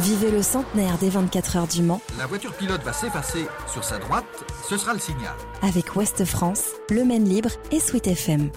Vivez 0.00 0.30
le 0.30 0.42
centenaire 0.42 0.98
des 0.98 1.08
24 1.08 1.56
heures 1.56 1.66
du 1.66 1.82
Mans 1.82 2.00
La 2.18 2.26
voiture 2.26 2.52
pilote 2.52 2.82
va 2.84 2.92
s'effacer 2.92 3.46
sur 3.72 3.82
sa 3.82 3.98
droite, 3.98 4.24
ce 4.68 4.76
sera 4.76 4.92
le 4.92 4.98
signal. 5.00 5.32
avec 5.62 5.96
Ouest 5.96 6.24
France, 6.24 6.64
Le 6.90 7.04
Maine 7.04 7.28
Libre 7.28 7.50
et 7.70 7.80
Sweet 7.80 8.06
FM. 8.08 8.50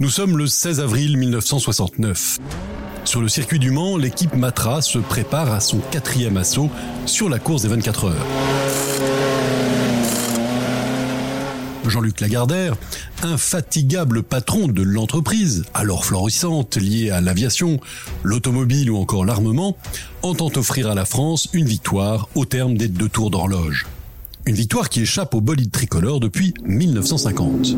Nous 0.00 0.10
sommes 0.10 0.36
le 0.36 0.46
16 0.46 0.80
avril 0.80 1.16
1969. 1.16 2.38
Sur 3.04 3.20
le 3.20 3.28
circuit 3.28 3.58
du 3.58 3.70
Mans, 3.70 3.96
l'équipe 3.96 4.34
Matra 4.34 4.82
se 4.82 4.98
prépare 4.98 5.52
à 5.52 5.60
son 5.60 5.78
quatrième 5.90 6.36
assaut 6.36 6.70
sur 7.06 7.28
la 7.28 7.38
course 7.38 7.62
des 7.62 7.68
24 7.68 8.04
heures. 8.06 8.26
Jean-Luc 11.88 12.20
Lagardère, 12.20 12.76
infatigable 13.22 14.22
patron 14.22 14.68
de 14.68 14.82
l'entreprise, 14.82 15.64
alors 15.74 16.04
florissante 16.04 16.76
liée 16.76 17.10
à 17.10 17.20
l'aviation, 17.20 17.80
l'automobile 18.22 18.90
ou 18.90 18.96
encore 18.96 19.24
l'armement, 19.24 19.76
entend 20.22 20.50
offrir 20.56 20.90
à 20.90 20.94
la 20.94 21.04
France 21.04 21.48
une 21.52 21.66
victoire 21.66 22.28
au 22.34 22.44
terme 22.44 22.76
des 22.76 22.88
deux 22.88 23.08
tours 23.08 23.30
d'horloge. 23.30 23.86
Une 24.46 24.54
victoire 24.54 24.90
qui 24.90 25.00
échappe 25.00 25.34
au 25.34 25.40
bolide 25.40 25.70
tricolore 25.70 26.20
depuis 26.20 26.52
1950. 26.64 27.76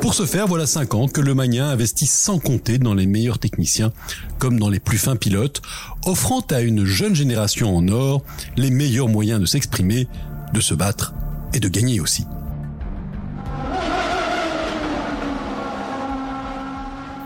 Pour 0.00 0.14
ce 0.14 0.24
faire, 0.24 0.46
voilà 0.48 0.66
5 0.66 0.94
ans 0.94 1.06
que 1.06 1.20
le 1.20 1.34
Magnin 1.34 1.68
investit 1.68 2.06
sans 2.06 2.38
compter 2.38 2.78
dans 2.78 2.94
les 2.94 3.06
meilleurs 3.06 3.38
techniciens, 3.38 3.92
comme 4.38 4.58
dans 4.58 4.70
les 4.70 4.80
plus 4.80 4.98
fins 4.98 5.16
pilotes, 5.16 5.60
offrant 6.06 6.40
à 6.50 6.60
une 6.60 6.84
jeune 6.84 7.14
génération 7.14 7.76
en 7.76 7.86
or 7.88 8.22
les 8.56 8.70
meilleurs 8.70 9.08
moyens 9.08 9.40
de 9.40 9.46
s'exprimer, 9.46 10.08
de 10.54 10.60
se 10.60 10.74
battre 10.74 11.14
et 11.52 11.60
de 11.60 11.68
gagner 11.68 12.00
aussi. 12.00 12.24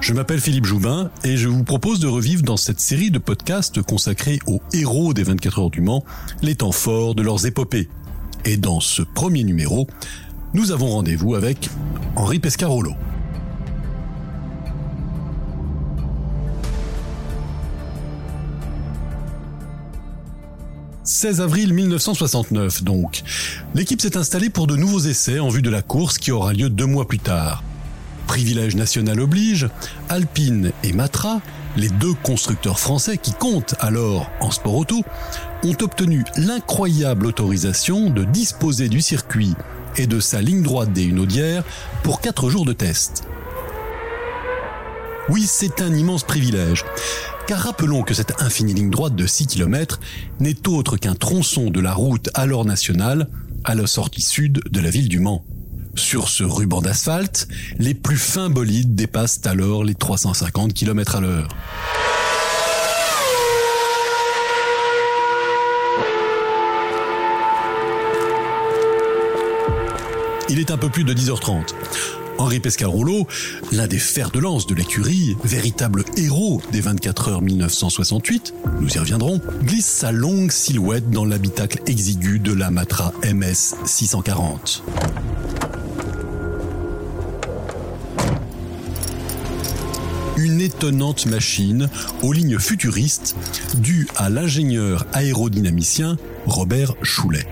Je 0.05 0.12
m'appelle 0.12 0.38
Philippe 0.38 0.66
Joubin 0.66 1.10
et 1.24 1.38
je 1.38 1.48
vous 1.48 1.64
propose 1.64 1.98
de 1.98 2.06
revivre 2.06 2.42
dans 2.42 2.58
cette 2.58 2.78
série 2.78 3.10
de 3.10 3.19
podcasts 3.19 3.80
consacrés 3.80 4.38
aux 4.47 4.60
héros 4.74 5.14
des 5.14 5.22
24 5.22 5.60
heures 5.60 5.70
du 5.70 5.80
Mans 5.80 6.05
les 6.42 6.56
temps 6.56 6.72
forts 6.72 7.14
de 7.14 7.22
leurs 7.22 7.47
épopées. 7.47 7.88
Et 8.44 8.58
dans 8.58 8.80
ce 8.80 9.00
premier 9.00 9.44
numéro, 9.44 9.88
nous 10.52 10.72
avons 10.72 10.88
rendez-vous 10.88 11.36
avec 11.36 11.70
Henri 12.16 12.38
Pescarolo. 12.38 12.92
«16 21.05 21.41
avril 21.41 21.72
1969 21.72 22.84
donc. 22.84 23.22
L'équipe 23.75 24.02
s'est 24.02 24.19
installée 24.19 24.50
pour 24.50 24.66
de 24.66 24.77
nouveaux 24.77 25.00
essais 25.00 25.38
en 25.38 25.48
vue 25.48 25.62
de 25.62 25.70
la 25.70 25.80
course 25.80 26.19
qui 26.19 26.30
aura 26.30 26.52
lieu 26.52 26.69
deux 26.69 26.84
mois 26.84 27.08
plus 27.08 27.20
tard. 27.20 27.62
Privilège 28.27 28.75
national 28.75 29.20
oblige, 29.20 29.69
Alpine 30.08 30.72
et 30.83 30.92
Matra, 30.92 31.41
les 31.77 31.89
deux 31.89 32.14
constructeurs 32.14 32.78
français 32.78 33.19
qui 33.19 33.33
comptent 33.33 33.75
alors 33.81 34.31
en 34.41 34.50
sport 34.50 34.77
auto, 34.77 35.03
ont 35.62 35.77
obtenu 35.81 36.25
l'incroyable 36.36 37.27
autorisation 37.27 38.11
de 38.11 38.25
disposer 38.25 38.89
du 38.89 39.00
circuit 39.00 39.55
et 39.97 40.06
de 40.06 40.20
sa 40.20 40.41
ligne 40.41 40.62
droite 40.62 40.92
des 40.92 41.05
Hunaudières 41.05 41.64
pour 42.03 42.20
4 42.20 42.48
jours 42.48 42.64
de 42.64 42.72
test. 42.72 43.25
Oui, 45.28 45.44
c'est 45.47 45.81
un 45.81 45.94
immense 45.94 46.25
privilège, 46.25 46.84
car 47.47 47.61
rappelons 47.61 48.03
que 48.03 48.14
cette 48.14 48.42
infinie 48.42 48.75
ligne 48.75 48.91
droite 48.91 49.16
de 49.16 49.27
6 49.27 49.47
km 49.47 50.00
n'est 50.41 50.69
autre 50.69 50.97
qu'un 50.97 51.14
tronçon 51.14 51.70
de 51.70 51.81
la 51.81 51.94
route 51.94 52.28
alors 52.34 52.64
nationale 52.64 53.28
à 53.64 53.75
la 53.75 53.86
sortie 53.86 54.22
sud 54.22 54.61
de 54.70 54.81
la 54.81 54.91
ville 54.91 55.09
du 55.09 55.20
Mans. 55.20 55.44
Sur 55.97 56.28
ce 56.28 56.45
ruban 56.45 56.81
d'asphalte, 56.81 57.48
les 57.78 57.95
plus 57.95 58.17
fins 58.17 58.50
bolides 58.50 58.95
dépassent 58.95 59.41
alors 59.45 59.84
les 59.84 59.95
350 59.95 60.75
km 60.75 61.17
à 61.17 61.20
l'heure. 61.20 61.48
Il 70.50 70.59
est 70.59 70.71
un 70.71 70.77
peu 70.77 70.88
plus 70.88 71.04
de 71.04 71.15
10h30. 71.15 71.75
Henri 72.38 72.60
Pescarolo, 72.60 73.27
l'un 73.72 73.87
des 73.87 73.99
fers 73.99 74.31
de 74.31 74.38
lance 74.38 74.66
de 74.66 74.75
l'écurie, 74.75 75.37
véritable 75.44 76.04
héros 76.16 76.60
des 76.72 76.81
24 76.81 77.28
heures 77.28 77.43
1968, 77.43 78.54
nous 78.81 78.93
y 78.93 78.99
reviendrons, 78.99 79.41
glisse 79.62 79.87
sa 79.87 80.12
longue 80.12 80.50
silhouette 80.50 81.10
dans 81.10 81.25
l'habitacle 81.25 81.81
exigu 81.87 82.41
de 82.41 82.53
la 82.53 82.71
Matra 82.71 83.12
MS 83.25 83.77
640. 83.84 84.83
Une 90.44 90.60
étonnante 90.60 91.25
machine 91.25 91.88
aux 92.21 92.34
lignes 92.34 92.59
futuristes 92.59 93.34
due 93.78 94.06
à 94.15 94.28
l'ingénieur 94.28 95.06
aérodynamicien 95.15 96.19
Robert 96.44 96.97
Choulet. 97.00 97.47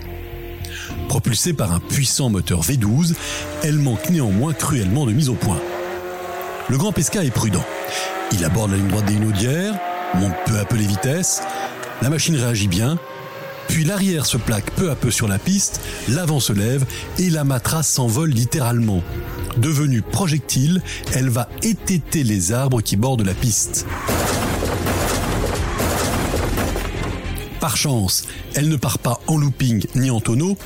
Propulsée 1.08 1.54
par 1.54 1.72
un 1.72 1.80
puissant 1.80 2.28
moteur 2.28 2.60
V12, 2.60 3.14
elle 3.62 3.78
manque 3.78 4.10
néanmoins 4.10 4.52
cruellement 4.52 5.06
de 5.06 5.12
mise 5.12 5.30
au 5.30 5.34
point. 5.34 5.58
Le 6.68 6.76
grand 6.76 6.92
Pesca 6.92 7.24
est 7.24 7.30
prudent. 7.30 7.64
Il 8.32 8.44
aborde 8.44 8.72
la 8.72 8.76
ligne 8.76 8.88
droite 8.88 9.06
des 9.06 9.14
Hunaudières, 9.14 9.74
monte 10.16 10.34
peu 10.44 10.58
à 10.58 10.66
peu 10.66 10.76
les 10.76 10.86
vitesses, 10.86 11.40
la 12.02 12.10
machine 12.10 12.36
réagit 12.36 12.68
bien, 12.68 12.98
puis 13.72 13.84
l'arrière 13.84 14.26
se 14.26 14.36
plaque 14.36 14.70
peu 14.72 14.90
à 14.90 14.94
peu 14.94 15.10
sur 15.10 15.26
la 15.26 15.38
piste, 15.38 15.80
l'avant 16.06 16.40
se 16.40 16.52
lève 16.52 16.84
et 17.18 17.30
la 17.30 17.42
matra 17.42 17.82
s'envole 17.82 18.28
littéralement. 18.28 19.02
Devenue 19.56 20.02
projectile, 20.02 20.82
elle 21.14 21.30
va 21.30 21.48
étêter 21.62 22.22
les 22.22 22.52
arbres 22.52 22.82
qui 22.82 22.96
bordent 22.96 23.24
la 23.24 23.32
piste. 23.32 23.86
Par 27.60 27.78
chance, 27.78 28.26
elle 28.54 28.68
ne 28.68 28.76
part 28.76 28.98
pas 28.98 29.20
en 29.26 29.38
looping 29.38 29.86
ni 29.94 30.10
en 30.10 30.20
tonneau, 30.20 30.58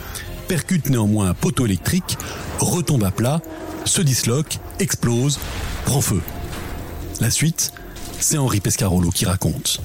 percute 0.48 0.90
néanmoins 0.90 1.28
un 1.28 1.34
poteau 1.34 1.64
électrique, 1.64 2.18
retombe 2.58 3.04
à 3.04 3.12
plat, 3.12 3.40
se 3.84 4.02
disloque, 4.02 4.58
explose, 4.80 5.38
prend 5.84 6.00
feu. 6.00 6.20
La 7.20 7.30
suite, 7.30 7.72
c'est 8.18 8.36
Henri 8.36 8.60
Pescarolo 8.60 9.10
qui 9.10 9.26
raconte. 9.26 9.80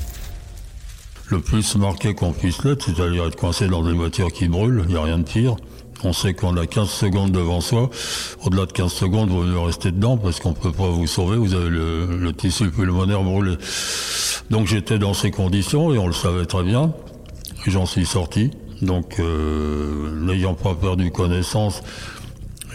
Le 1.32 1.40
plus 1.40 1.76
marqué 1.76 2.14
qu'on 2.14 2.34
puisse 2.34 2.64
l'être, 2.64 2.86
c'est-à-dire 2.86 3.26
être 3.26 3.36
coincé 3.36 3.68
dans 3.68 3.84
des 3.84 3.94
voitures 3.94 4.32
qui 4.32 4.48
brûlent, 4.48 4.84
il 4.88 4.94
n'y 4.94 4.98
a 4.98 5.04
rien 5.04 5.18
de 5.18 5.24
pire. 5.24 5.56
On 6.04 6.14
sait 6.14 6.34
qu'on 6.34 6.58
a 6.58 6.66
15 6.66 6.90
secondes 6.90 7.32
devant 7.32 7.62
soi. 7.62 7.90
Au-delà 8.44 8.66
de 8.66 8.72
15 8.72 8.92
secondes, 8.92 9.30
vous 9.30 9.44
mieux 9.44 9.60
rester 9.60 9.92
dedans 9.92 10.18
parce 10.18 10.40
qu'on 10.40 10.54
peut 10.54 10.72
pas 10.72 10.90
vous 10.90 11.06
sauver. 11.06 11.38
Vous 11.38 11.54
avez 11.54 11.70
le, 11.70 12.32
tissu 12.34 12.70
pulmonaire 12.72 13.22
brûlé. 13.24 13.56
Donc 14.50 14.68
j'étais 14.68 14.98
dans 14.98 15.14
ces 15.14 15.30
conditions 15.30 15.94
et 15.94 16.00
on 16.00 16.08
le 16.08 16.14
savait 16.14 16.46
très 16.46 16.64
bien. 16.64 16.92
J'en 17.68 17.86
suis 17.86 18.06
sorti. 18.06 18.52
Donc, 18.82 19.20
euh, 19.20 20.10
n'ayant 20.26 20.56
pas 20.56 20.74
perdu 20.74 21.12
connaissance, 21.12 21.84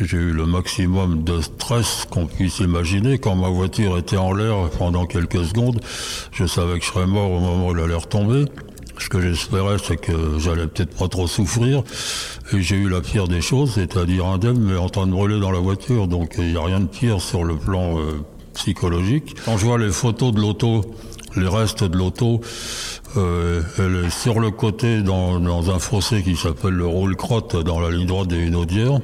j'ai 0.01 0.19
eu 0.19 0.33
le 0.33 0.47
maximum 0.47 1.25
de 1.25 1.41
stress 1.41 2.07
qu'on 2.11 2.27
puisse 2.27 2.59
imaginer. 2.59 3.19
Quand 3.19 3.35
ma 3.35 3.49
voiture 3.49 3.97
était 3.99 4.17
en 4.17 4.33
l'air 4.33 4.71
pendant 4.79 5.07
quelques 5.07 5.45
secondes, 5.45 5.81
je 6.33 6.47
savais 6.47 6.79
que 6.79 6.85
je 6.85 6.91
serais 6.91 7.07
mort 7.07 7.31
au 7.31 7.41
moment 7.41 7.69
où 7.69 7.73
elle 7.73 7.85
allait 7.85 7.95
retomber. 7.95 8.45
Ce 8.99 9.09
que 9.09 9.21
j'espérais, 9.21 9.77
c'est 9.83 9.97
que 9.97 10.39
j'allais 10.39 10.67
peut-être 10.67 10.97
pas 10.97 11.09
trop 11.09 11.27
souffrir. 11.27 11.83
Et 12.53 12.63
j'ai 12.63 12.77
eu 12.77 12.89
la 12.89 13.01
pire 13.01 13.29
des 13.29 13.41
choses, 13.41 13.73
c'est-à-dire 13.75 14.27
indemne, 14.27 14.59
mais 14.59 14.77
en 14.77 14.89
train 14.89 15.07
de 15.07 15.13
brûler 15.13 15.39
dans 15.39 15.51
la 15.51 15.59
voiture. 15.59 16.09
Donc 16.09 16.37
il 16.39 16.53
n'y 16.53 16.57
a 16.57 16.63
rien 16.63 16.81
de 16.81 16.87
pire 16.87 17.21
sur 17.21 17.45
le 17.45 17.57
plan 17.57 17.99
euh, 17.99 18.25
psychologique. 18.55 19.37
Quand 19.45 19.59
je 19.59 19.67
vois 19.67 19.79
les 19.79 19.91
photos 19.91 20.33
de 20.33 20.41
l'auto, 20.41 20.83
les 21.37 21.49
restes 21.49 21.85
de 21.85 21.97
l'auto, 21.97 22.41
euh, 23.17 23.63
elle 23.79 24.07
est 24.07 24.11
sur 24.11 24.41
le 24.41 24.51
côté 24.51 25.03
dans, 25.03 25.71
un 25.71 25.79
fossé 25.79 26.23
qui 26.23 26.37
s'appelle 26.37 26.75
le 26.75 26.87
roule-crotte 26.87 27.57
dans 27.57 27.81
la 27.81 27.91
ligne 27.91 28.07
droite 28.07 28.29
des 28.29 28.39
Hunaudières. 28.39 29.01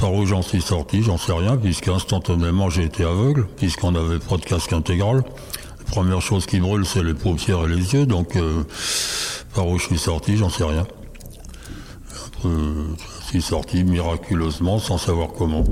Par 0.00 0.12
où 0.12 0.26
j'en 0.26 0.42
suis 0.42 0.60
sorti, 0.60 1.02
j'en 1.02 1.18
sais 1.18 1.32
rien, 1.32 1.56
puisque 1.56 1.88
instantanément 1.88 2.68
j'ai 2.68 2.84
été 2.84 3.04
aveugle, 3.04 3.46
puisqu'on 3.56 3.92
n'avait 3.92 4.18
pas 4.18 4.36
de 4.36 4.44
casque 4.44 4.72
intégral. 4.72 5.22
La 5.78 5.90
première 5.90 6.20
chose 6.20 6.46
qui 6.46 6.58
brûle, 6.60 6.84
c'est 6.84 7.02
les 7.02 7.14
paupières 7.14 7.64
et 7.64 7.68
les 7.68 7.94
yeux, 7.94 8.06
donc 8.06 8.36
euh, 8.36 8.64
par 9.54 9.68
où 9.68 9.78
je 9.78 9.86
suis 9.86 9.98
sorti, 9.98 10.36
j'en 10.36 10.50
sais 10.50 10.64
rien. 10.64 10.86
Euh, 12.44 12.88
je 13.22 13.26
suis 13.26 13.42
sorti 13.42 13.84
miraculeusement, 13.84 14.78
sans 14.78 14.98
savoir 14.98 15.28
comment. 15.36 15.64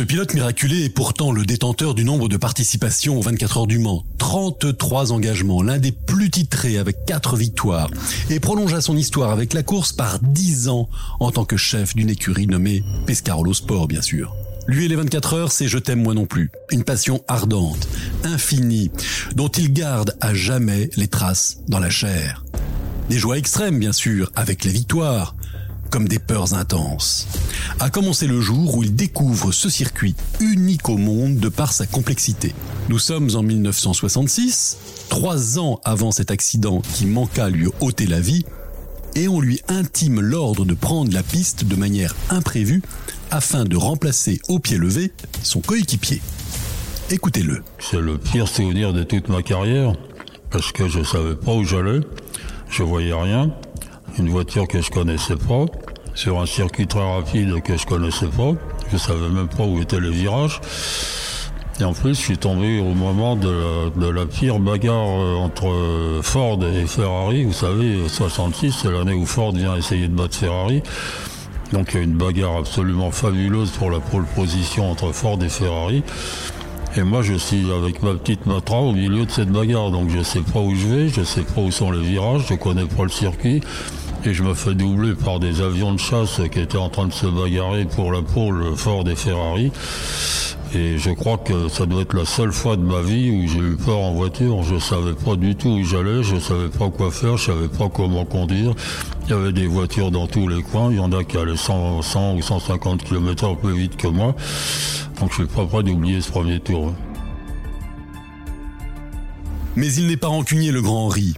Ce 0.00 0.04
pilote 0.06 0.32
miraculé 0.32 0.84
est 0.84 0.88
pourtant 0.88 1.30
le 1.30 1.44
détenteur 1.44 1.94
du 1.94 2.04
nombre 2.04 2.30
de 2.30 2.38
participations 2.38 3.18
aux 3.18 3.20
24 3.20 3.58
heures 3.58 3.66
du 3.66 3.78
Mans. 3.78 4.02
33 4.16 5.12
engagements, 5.12 5.62
l'un 5.62 5.76
des 5.76 5.92
plus 5.92 6.30
titrés 6.30 6.78
avec 6.78 7.04
4 7.04 7.36
victoires, 7.36 7.90
et 8.30 8.40
prolongea 8.40 8.80
son 8.80 8.96
histoire 8.96 9.30
avec 9.30 9.52
la 9.52 9.62
course 9.62 9.92
par 9.92 10.18
10 10.20 10.68
ans 10.70 10.88
en 11.20 11.30
tant 11.30 11.44
que 11.44 11.58
chef 11.58 11.94
d'une 11.94 12.08
écurie 12.08 12.46
nommée 12.46 12.82
Pescarolo 13.04 13.52
Sport, 13.52 13.88
bien 13.88 14.00
sûr. 14.00 14.34
Lui 14.66 14.86
et 14.86 14.88
les 14.88 14.96
24 14.96 15.34
heures, 15.34 15.52
c'est 15.52 15.68
Je 15.68 15.76
t'aime 15.76 16.02
moi 16.02 16.14
non 16.14 16.24
plus. 16.24 16.50
Une 16.70 16.82
passion 16.82 17.22
ardente, 17.28 17.86
infinie, 18.24 18.90
dont 19.34 19.48
il 19.48 19.70
garde 19.70 20.16
à 20.22 20.32
jamais 20.32 20.88
les 20.96 21.08
traces 21.08 21.58
dans 21.68 21.78
la 21.78 21.90
chair. 21.90 22.42
Des 23.10 23.18
joies 23.18 23.36
extrêmes, 23.36 23.78
bien 23.78 23.92
sûr, 23.92 24.32
avec 24.34 24.64
les 24.64 24.72
victoires, 24.72 25.34
comme 25.90 26.08
des 26.08 26.18
peurs 26.18 26.54
intenses. 26.54 27.26
A 27.80 27.90
commencé 27.90 28.26
le 28.26 28.40
jour 28.40 28.76
où 28.76 28.82
il 28.82 28.94
découvre 28.94 29.52
ce 29.52 29.68
circuit 29.68 30.14
unique 30.40 30.88
au 30.88 30.96
monde 30.96 31.36
de 31.36 31.48
par 31.48 31.72
sa 31.72 31.86
complexité. 31.86 32.54
Nous 32.88 32.98
sommes 32.98 33.30
en 33.34 33.42
1966, 33.42 34.78
trois 35.08 35.58
ans 35.58 35.80
avant 35.84 36.12
cet 36.12 36.30
accident 36.30 36.82
qui 36.94 37.06
manqua 37.06 37.50
lui 37.50 37.68
ôter 37.80 38.06
la 38.06 38.20
vie, 38.20 38.44
et 39.16 39.26
on 39.26 39.40
lui 39.40 39.60
intime 39.68 40.20
l'ordre 40.20 40.64
de 40.64 40.74
prendre 40.74 41.12
la 41.12 41.22
piste 41.22 41.64
de 41.64 41.74
manière 41.76 42.14
imprévue 42.30 42.82
afin 43.30 43.64
de 43.64 43.76
remplacer 43.76 44.40
au 44.48 44.58
pied 44.60 44.76
levé 44.76 45.12
son 45.42 45.60
coéquipier. 45.60 46.22
Écoutez-le. 47.10 47.62
C'est 47.80 48.00
le 48.00 48.18
pire 48.18 48.46
souvenir 48.46 48.92
de 48.92 49.02
toute 49.02 49.28
ma 49.28 49.42
carrière 49.42 49.94
parce 50.50 50.72
que 50.72 50.88
je 50.88 51.02
savais 51.02 51.34
pas 51.34 51.52
où 51.52 51.64
j'allais, 51.64 52.00
je 52.68 52.82
voyais 52.82 53.12
rien, 53.12 53.52
une 54.18 54.28
voiture 54.28 54.66
que 54.68 54.80
je 54.80 54.90
connaissais 54.90 55.36
pas, 55.36 55.66
sur 56.14 56.40
un 56.40 56.46
circuit 56.46 56.86
très 56.86 57.00
rapide 57.00 57.62
que 57.62 57.76
je 57.76 57.86
connaissais 57.86 58.26
pas, 58.26 58.52
je 58.92 58.96
savais 58.96 59.28
même 59.28 59.48
pas 59.48 59.64
où 59.64 59.80
étaient 59.80 60.00
les 60.00 60.10
virages. 60.10 60.60
Et 61.80 61.84
en 61.84 61.94
plus, 61.94 62.14
je 62.14 62.20
suis 62.20 62.38
tombé 62.38 62.78
au 62.78 62.92
moment 62.92 63.36
de 63.36 64.10
la, 64.10 64.26
pire 64.26 64.58
bagarre 64.58 65.20
euh, 65.20 65.36
entre 65.36 66.20
Ford 66.22 66.58
et 66.62 66.86
Ferrari. 66.86 67.44
Vous 67.44 67.54
savez, 67.54 68.06
66, 68.06 68.80
c'est 68.82 68.90
l'année 68.90 69.14
où 69.14 69.24
Ford 69.24 69.52
vient 69.52 69.76
essayer 69.76 70.06
de 70.06 70.14
battre 70.14 70.36
Ferrari. 70.36 70.82
Donc 71.72 71.92
il 71.92 71.96
y 71.96 72.00
a 72.00 72.02
une 72.02 72.16
bagarre 72.16 72.56
absolument 72.58 73.10
fabuleuse 73.10 73.70
pour 73.70 73.90
la 73.90 74.00
pole 74.00 74.24
position 74.34 74.90
entre 74.90 75.12
Ford 75.12 75.38
et 75.42 75.48
Ferrari. 75.48 76.02
Et 76.96 77.04
moi, 77.04 77.22
je 77.22 77.34
suis 77.34 77.70
avec 77.70 78.02
ma 78.02 78.14
petite 78.14 78.46
matra 78.46 78.80
au 78.80 78.92
milieu 78.92 79.24
de 79.24 79.30
cette 79.30 79.50
bagarre. 79.50 79.92
Donc, 79.92 80.10
je 80.10 80.22
sais 80.22 80.40
pas 80.40 80.58
où 80.58 80.74
je 80.74 80.86
vais, 80.88 81.08
je 81.08 81.22
sais 81.22 81.42
pas 81.42 81.60
où 81.60 81.70
sont 81.70 81.92
les 81.92 82.02
virages, 82.02 82.46
je 82.48 82.54
connais 82.54 82.84
pas 82.84 83.04
le 83.04 83.10
circuit. 83.10 83.60
Et 84.24 84.34
je 84.34 84.42
me 84.42 84.54
fais 84.54 84.74
doubler 84.74 85.14
par 85.14 85.38
des 85.38 85.60
avions 85.60 85.92
de 85.92 86.00
chasse 86.00 86.40
qui 86.50 86.58
étaient 86.58 86.76
en 86.76 86.88
train 86.88 87.06
de 87.06 87.12
se 87.12 87.26
bagarrer 87.26 87.84
pour 87.84 88.10
la 88.10 88.22
pôle 88.22 88.74
Ford 88.76 89.08
et 89.08 89.14
Ferrari. 89.14 89.70
Et 90.72 90.98
je 90.98 91.10
crois 91.10 91.36
que 91.36 91.68
ça 91.68 91.84
doit 91.84 92.02
être 92.02 92.14
la 92.14 92.24
seule 92.24 92.52
fois 92.52 92.76
de 92.76 92.82
ma 92.82 93.02
vie 93.02 93.30
où 93.30 93.48
j'ai 93.48 93.58
eu 93.58 93.76
peur 93.76 93.98
en 93.98 94.12
voiture. 94.12 94.62
Je 94.62 94.78
savais 94.78 95.14
pas 95.14 95.34
du 95.34 95.56
tout 95.56 95.68
où 95.68 95.84
j'allais, 95.84 96.22
je 96.22 96.38
savais 96.38 96.68
pas 96.68 96.88
quoi 96.90 97.10
faire, 97.10 97.36
je 97.36 97.46
savais 97.46 97.66
pas 97.66 97.88
comment 97.88 98.24
conduire. 98.24 98.74
Il 99.24 99.30
y 99.30 99.32
avait 99.32 99.52
des 99.52 99.66
voitures 99.66 100.12
dans 100.12 100.28
tous 100.28 100.46
les 100.46 100.62
coins. 100.62 100.92
Il 100.92 100.98
y 100.98 101.00
en 101.00 101.10
a 101.10 101.24
qui 101.24 101.36
allaient 101.36 101.56
100, 101.56 102.02
100 102.02 102.34
ou 102.36 102.42
150 102.42 103.02
km 103.02 103.46
h 103.46 103.58
plus 103.58 103.74
vite 103.74 103.96
que 103.96 104.06
moi. 104.06 104.36
Donc 105.18 105.30
je 105.30 105.42
suis 105.42 105.46
pas 105.46 105.66
prêt 105.66 105.82
d'oublier 105.82 106.20
ce 106.20 106.30
premier 106.30 106.60
tour. 106.60 106.94
Mais 109.74 109.92
il 109.92 110.06
n'est 110.06 110.16
pas 110.16 110.28
rancunier 110.28 110.70
le 110.70 110.82
grand 110.82 111.06
Henri. 111.06 111.34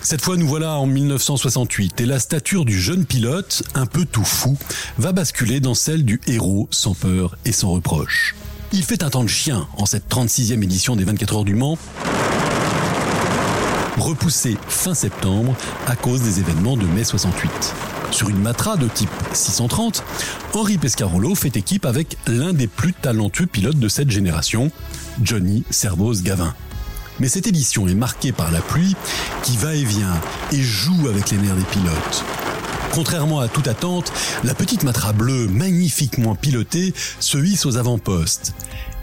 Cette 0.00 0.22
fois 0.22 0.36
nous 0.36 0.48
voilà 0.48 0.78
en 0.78 0.86
1968 0.86 2.00
et 2.00 2.06
la 2.06 2.18
stature 2.18 2.64
du 2.64 2.80
jeune 2.80 3.06
pilote, 3.06 3.62
un 3.74 3.86
peu 3.86 4.04
tout 4.04 4.24
fou, 4.24 4.58
va 4.98 5.12
basculer 5.12 5.60
dans 5.60 5.74
celle 5.74 6.04
du 6.04 6.20
héros 6.26 6.68
sans 6.72 6.94
peur 6.94 7.36
et 7.44 7.52
sans 7.52 7.70
reproche. 7.70 8.34
Il 8.74 8.82
fait 8.84 9.02
un 9.02 9.10
temps 9.10 9.22
de 9.22 9.28
chien 9.28 9.68
en 9.76 9.84
cette 9.84 10.08
36e 10.08 10.62
édition 10.62 10.96
des 10.96 11.04
24 11.04 11.36
heures 11.36 11.44
du 11.44 11.54
Mans, 11.54 11.76
repoussé 13.98 14.56
fin 14.66 14.94
septembre 14.94 15.54
à 15.86 15.94
cause 15.94 16.22
des 16.22 16.40
événements 16.40 16.78
de 16.78 16.86
mai 16.86 17.04
68. 17.04 17.50
Sur 18.12 18.30
une 18.30 18.38
Matra 18.38 18.78
de 18.78 18.88
type 18.88 19.10
630, 19.34 20.02
Henri 20.54 20.78
Pescarolo 20.78 21.34
fait 21.34 21.54
équipe 21.58 21.84
avec 21.84 22.16
l'un 22.26 22.54
des 22.54 22.66
plus 22.66 22.94
talentueux 22.94 23.46
pilotes 23.46 23.78
de 23.78 23.88
cette 23.88 24.10
génération, 24.10 24.70
Johnny 25.22 25.64
Servoz-Gavin. 25.68 26.54
Mais 27.20 27.28
cette 27.28 27.46
édition 27.46 27.86
est 27.88 27.94
marquée 27.94 28.32
par 28.32 28.50
la 28.50 28.60
pluie 28.60 28.96
qui 29.42 29.58
va 29.58 29.74
et 29.74 29.84
vient 29.84 30.18
et 30.50 30.62
joue 30.62 31.08
avec 31.08 31.30
les 31.30 31.36
nerfs 31.36 31.56
des 31.56 31.64
pilotes. 31.64 32.24
Contrairement 32.92 33.40
à 33.40 33.48
toute 33.48 33.68
attente, 33.68 34.12
la 34.44 34.54
petite 34.54 34.82
Matra 34.82 35.14
bleue, 35.14 35.48
magnifiquement 35.48 36.34
pilotée, 36.34 36.92
se 37.20 37.38
hisse 37.38 37.64
aux 37.64 37.78
avant-postes. 37.78 38.54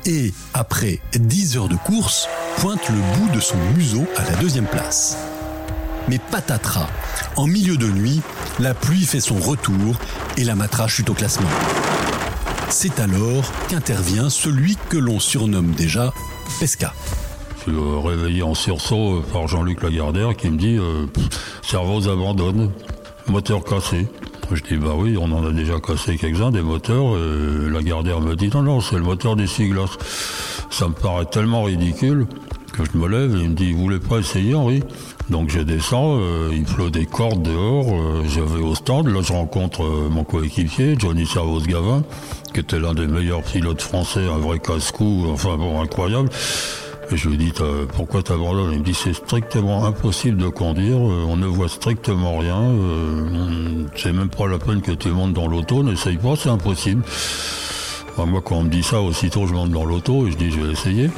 Et, 0.05 0.31
après 0.53 0.99
10 1.13 1.57
heures 1.57 1.69
de 1.69 1.75
course, 1.75 2.27
pointe 2.57 2.87
le 2.89 2.95
bout 3.17 3.35
de 3.35 3.39
son 3.39 3.57
museau 3.75 4.05
à 4.15 4.29
la 4.29 4.35
deuxième 4.37 4.67
place. 4.67 5.17
Mais 6.07 6.19
patatras, 6.19 6.87
en 7.35 7.47
milieu 7.47 7.77
de 7.77 7.87
nuit, 7.87 8.21
la 8.59 8.75
pluie 8.75 9.05
fait 9.05 9.19
son 9.19 9.39
retour 9.39 9.95
et 10.37 10.43
la 10.43 10.55
Matra 10.55 10.87
chute 10.87 11.09
au 11.09 11.13
classement. 11.15 11.49
C'est 12.69 12.99
alors 12.99 13.51
qu'intervient 13.69 14.29
celui 14.29 14.77
que 14.89 14.97
l'on 14.97 15.19
surnomme 15.19 15.71
déjà 15.71 16.13
Pesca. 16.59 16.93
Je 17.57 17.71
suis 17.71 18.07
réveillé 18.07 18.43
en 18.43 18.53
sursaut 18.53 19.23
par 19.33 19.47
Jean-Luc 19.47 19.81
Lagardère 19.81 20.37
qui 20.37 20.49
me 20.49 20.57
dit 20.57 20.77
euh, 20.77 21.07
Servoz 21.63 22.07
abandonne, 22.07 22.71
moteur 23.29 23.63
cassé. 23.63 24.07
Je 24.51 24.63
dis 24.63 24.77
bah 24.77 24.93
oui, 24.95 25.15
on 25.17 25.31
en 25.31 25.45
a 25.45 25.51
déjà 25.51 25.79
cassé 25.79 26.17
quelques-uns 26.17 26.51
des 26.51 26.61
moteurs. 26.61 27.17
Et 27.17 27.69
Lagardère 27.69 28.19
me 28.21 28.35
dit 28.35 28.49
non, 28.53 28.63
non, 28.63 28.81
c'est 28.81 28.95
le 28.95 29.03
moteur 29.03 29.35
des 29.35 29.47
Siglas. 29.47 29.97
Ça 30.69 30.87
me 30.87 30.93
paraît 30.93 31.25
tellement 31.25 31.63
ridicule 31.63 32.27
que 32.71 32.83
je 32.85 32.97
me 32.97 33.07
lève 33.07 33.35
et 33.35 33.41
il 33.41 33.49
me 33.49 33.55
dit 33.55 33.73
Vous 33.73 33.81
voulez 33.81 33.99
pas 33.99 34.17
essayer, 34.17 34.55
Henri? 34.55 34.83
Donc 35.29 35.49
je 35.49 35.59
descends, 35.59 36.17
euh, 36.19 36.49
il 36.51 36.63
pleut 36.63 36.89
des 36.89 37.05
cordes 37.05 37.43
dehors, 37.43 37.85
euh, 37.91 38.23
je 38.27 38.41
vais 38.41 38.61
au 38.61 38.73
stand, 38.73 39.07
là 39.07 39.21
je 39.21 39.31
rencontre 39.31 39.83
euh, 39.83 40.09
mon 40.09 40.23
coéquipier, 40.23 40.95
Johnny 40.97 41.27
Servos-Gavin, 41.27 42.03
qui 42.51 42.61
était 42.61 42.79
l'un 42.79 42.95
des 42.95 43.05
meilleurs 43.05 43.43
pilotes 43.43 43.81
français, 43.81 44.25
un 44.25 44.39
vrai 44.39 44.57
casse-cou, 44.57 45.27
enfin 45.31 45.55
bon, 45.55 45.79
incroyable. 45.81 46.29
Et 47.11 47.17
je 47.17 47.29
lui 47.29 47.37
dis, 47.37 47.51
pourquoi 47.95 48.21
t'abandonnes 48.21 48.71
Il 48.71 48.79
me 48.79 48.83
dit, 48.83 48.93
c'est 48.93 49.13
strictement 49.13 49.85
impossible 49.85 50.37
de 50.37 50.47
conduire, 50.47 50.99
on 50.99 51.37
ne 51.37 51.47
voit 51.47 51.67
strictement 51.67 52.37
rien, 52.37 52.61
c'est 53.95 54.13
même 54.13 54.29
pas 54.29 54.47
la 54.47 54.59
peine 54.59 54.81
que 54.81 54.91
tu 54.91 55.09
montes 55.09 55.33
dans 55.33 55.47
l'auto, 55.47 55.81
n'essaye 55.81 56.17
pas, 56.17 56.35
c'est 56.35 56.49
impossible. 56.49 57.01
moi, 58.17 58.41
quand 58.45 58.57
on 58.57 58.63
me 58.63 58.69
dit 58.69 58.83
ça, 58.83 59.01
aussitôt 59.01 59.47
je 59.47 59.53
monte 59.53 59.71
dans 59.71 59.85
l'auto 59.85 60.27
et 60.27 60.31
je 60.31 60.37
dis, 60.37 60.51
je 60.51 60.59
vais 60.59 60.71
essayer. 60.71 61.09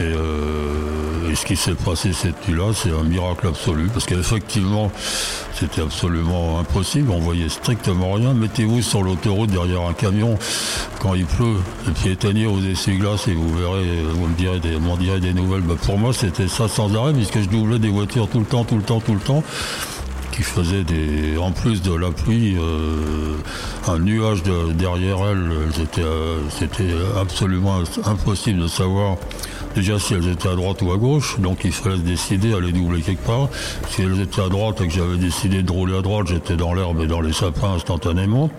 Euh, 0.00 1.30
et, 1.30 1.34
ce 1.34 1.44
qui 1.44 1.56
s'est 1.56 1.74
passé 1.74 2.12
cette 2.12 2.48
nuit-là, 2.48 2.72
c'est 2.74 2.90
un 2.90 3.04
miracle 3.04 3.48
absolu, 3.48 3.88
parce 3.92 4.06
qu'effectivement, 4.06 4.90
c'était 5.54 5.82
absolument 5.82 6.58
impossible, 6.58 7.10
on 7.10 7.20
voyait 7.20 7.48
strictement 7.48 8.12
rien. 8.12 8.34
Mettez-vous 8.34 8.82
sur 8.82 9.02
l'autoroute 9.02 9.50
derrière 9.50 9.82
un 9.82 9.92
camion 9.92 10.38
quand 11.00 11.14
il 11.14 11.26
pleut, 11.26 11.58
et 11.88 11.90
puis 11.92 12.10
éteignez 12.10 12.46
vos 12.46 12.60
essuie-glaces 12.60 13.28
et 13.28 13.34
vous 13.34 13.56
verrez, 13.56 14.02
vous 14.12 14.26
me 14.26 14.36
direz 14.36 15.20
des, 15.20 15.32
nouvelles. 15.32 15.62
Bah, 15.62 15.74
pour 15.80 15.98
moi, 15.98 16.12
c'était 16.12 16.48
ça 16.48 16.68
sans 16.68 16.94
arrêt, 16.96 17.12
puisque 17.12 17.40
je 17.40 17.48
doublais 17.48 17.78
des 17.78 17.90
voitures 17.90 18.28
tout 18.28 18.40
le 18.40 18.46
temps, 18.46 18.64
tout 18.64 18.76
le 18.76 18.82
temps, 18.82 19.00
tout 19.00 19.14
le 19.14 19.20
temps 19.20 19.42
qui 20.32 20.42
faisait 20.42 20.82
des, 20.82 21.38
en 21.38 21.52
plus 21.52 21.80
de 21.80 21.94
la 21.94 22.10
pluie, 22.10 22.56
euh, 22.58 23.36
un 23.86 24.00
nuage 24.00 24.42
derrière 24.42 25.18
elle. 25.30 25.52
Euh, 25.98 26.38
c'était 26.50 26.90
absolument 27.20 27.78
impossible 28.04 28.62
de 28.62 28.66
savoir 28.66 29.16
déjà 29.74 29.98
si 29.98 30.14
elles 30.14 30.28
étaient 30.28 30.48
à 30.48 30.54
droite 30.54 30.82
ou 30.82 30.92
à 30.92 30.96
gauche, 30.96 31.38
donc 31.40 31.64
il 31.64 31.72
fallait 31.72 31.98
décider 31.98 32.54
à 32.54 32.60
les 32.60 32.72
doubler 32.72 33.02
quelque 33.02 33.26
part. 33.26 33.48
Si 33.90 34.02
elles 34.02 34.20
étaient 34.20 34.42
à 34.42 34.48
droite 34.48 34.80
et 34.80 34.88
que 34.88 34.94
j'avais 34.94 35.16
décidé 35.16 35.62
de 35.62 35.70
rouler 35.70 35.96
à 35.96 36.02
droite, 36.02 36.28
j'étais 36.28 36.56
dans 36.56 36.74
l'herbe 36.74 37.00
et 37.02 37.06
dans 37.06 37.20
les 37.20 37.32
sapins 37.32 37.74
instantanément. 37.74 38.50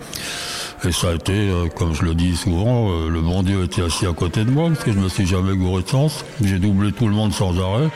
Et 0.84 0.92
ça 0.92 1.08
a 1.08 1.14
été, 1.14 1.32
euh, 1.32 1.68
comme 1.68 1.94
je 1.94 2.02
le 2.02 2.14
dis 2.14 2.36
souvent, 2.36 2.90
le 3.08 3.20
bon 3.20 3.42
Dieu 3.42 3.64
était 3.64 3.82
assis 3.82 4.06
à 4.06 4.12
côté 4.12 4.44
de 4.44 4.50
moi, 4.50 4.68
parce 4.68 4.84
que 4.84 4.92
je 4.92 4.98
me 4.98 5.08
suis 5.08 5.26
jamais 5.26 5.56
gouré 5.56 5.82
de 5.82 5.88
sens. 5.88 6.24
J'ai 6.42 6.58
doublé 6.58 6.92
tout 6.92 7.08
le 7.08 7.14
monde 7.14 7.32
sans 7.32 7.58
arrêt 7.58 7.88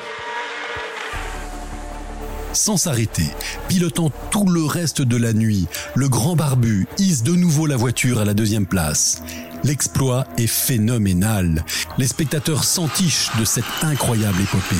sans 2.52 2.76
s'arrêter, 2.76 3.26
pilotant 3.68 4.10
tout 4.30 4.46
le 4.46 4.64
reste 4.64 5.02
de 5.02 5.16
la 5.16 5.32
nuit, 5.32 5.66
le 5.94 6.08
grand 6.08 6.36
barbu 6.36 6.86
hisse 6.98 7.22
de 7.22 7.32
nouveau 7.32 7.66
la 7.66 7.76
voiture 7.76 8.18
à 8.18 8.24
la 8.24 8.34
deuxième 8.34 8.66
place. 8.66 9.22
L'exploit 9.64 10.26
est 10.38 10.46
phénoménal. 10.46 11.64
Les 11.98 12.06
spectateurs 12.06 12.64
s'entichent 12.64 13.30
de 13.38 13.44
cette 13.44 13.64
incroyable 13.82 14.40
épopée. 14.40 14.76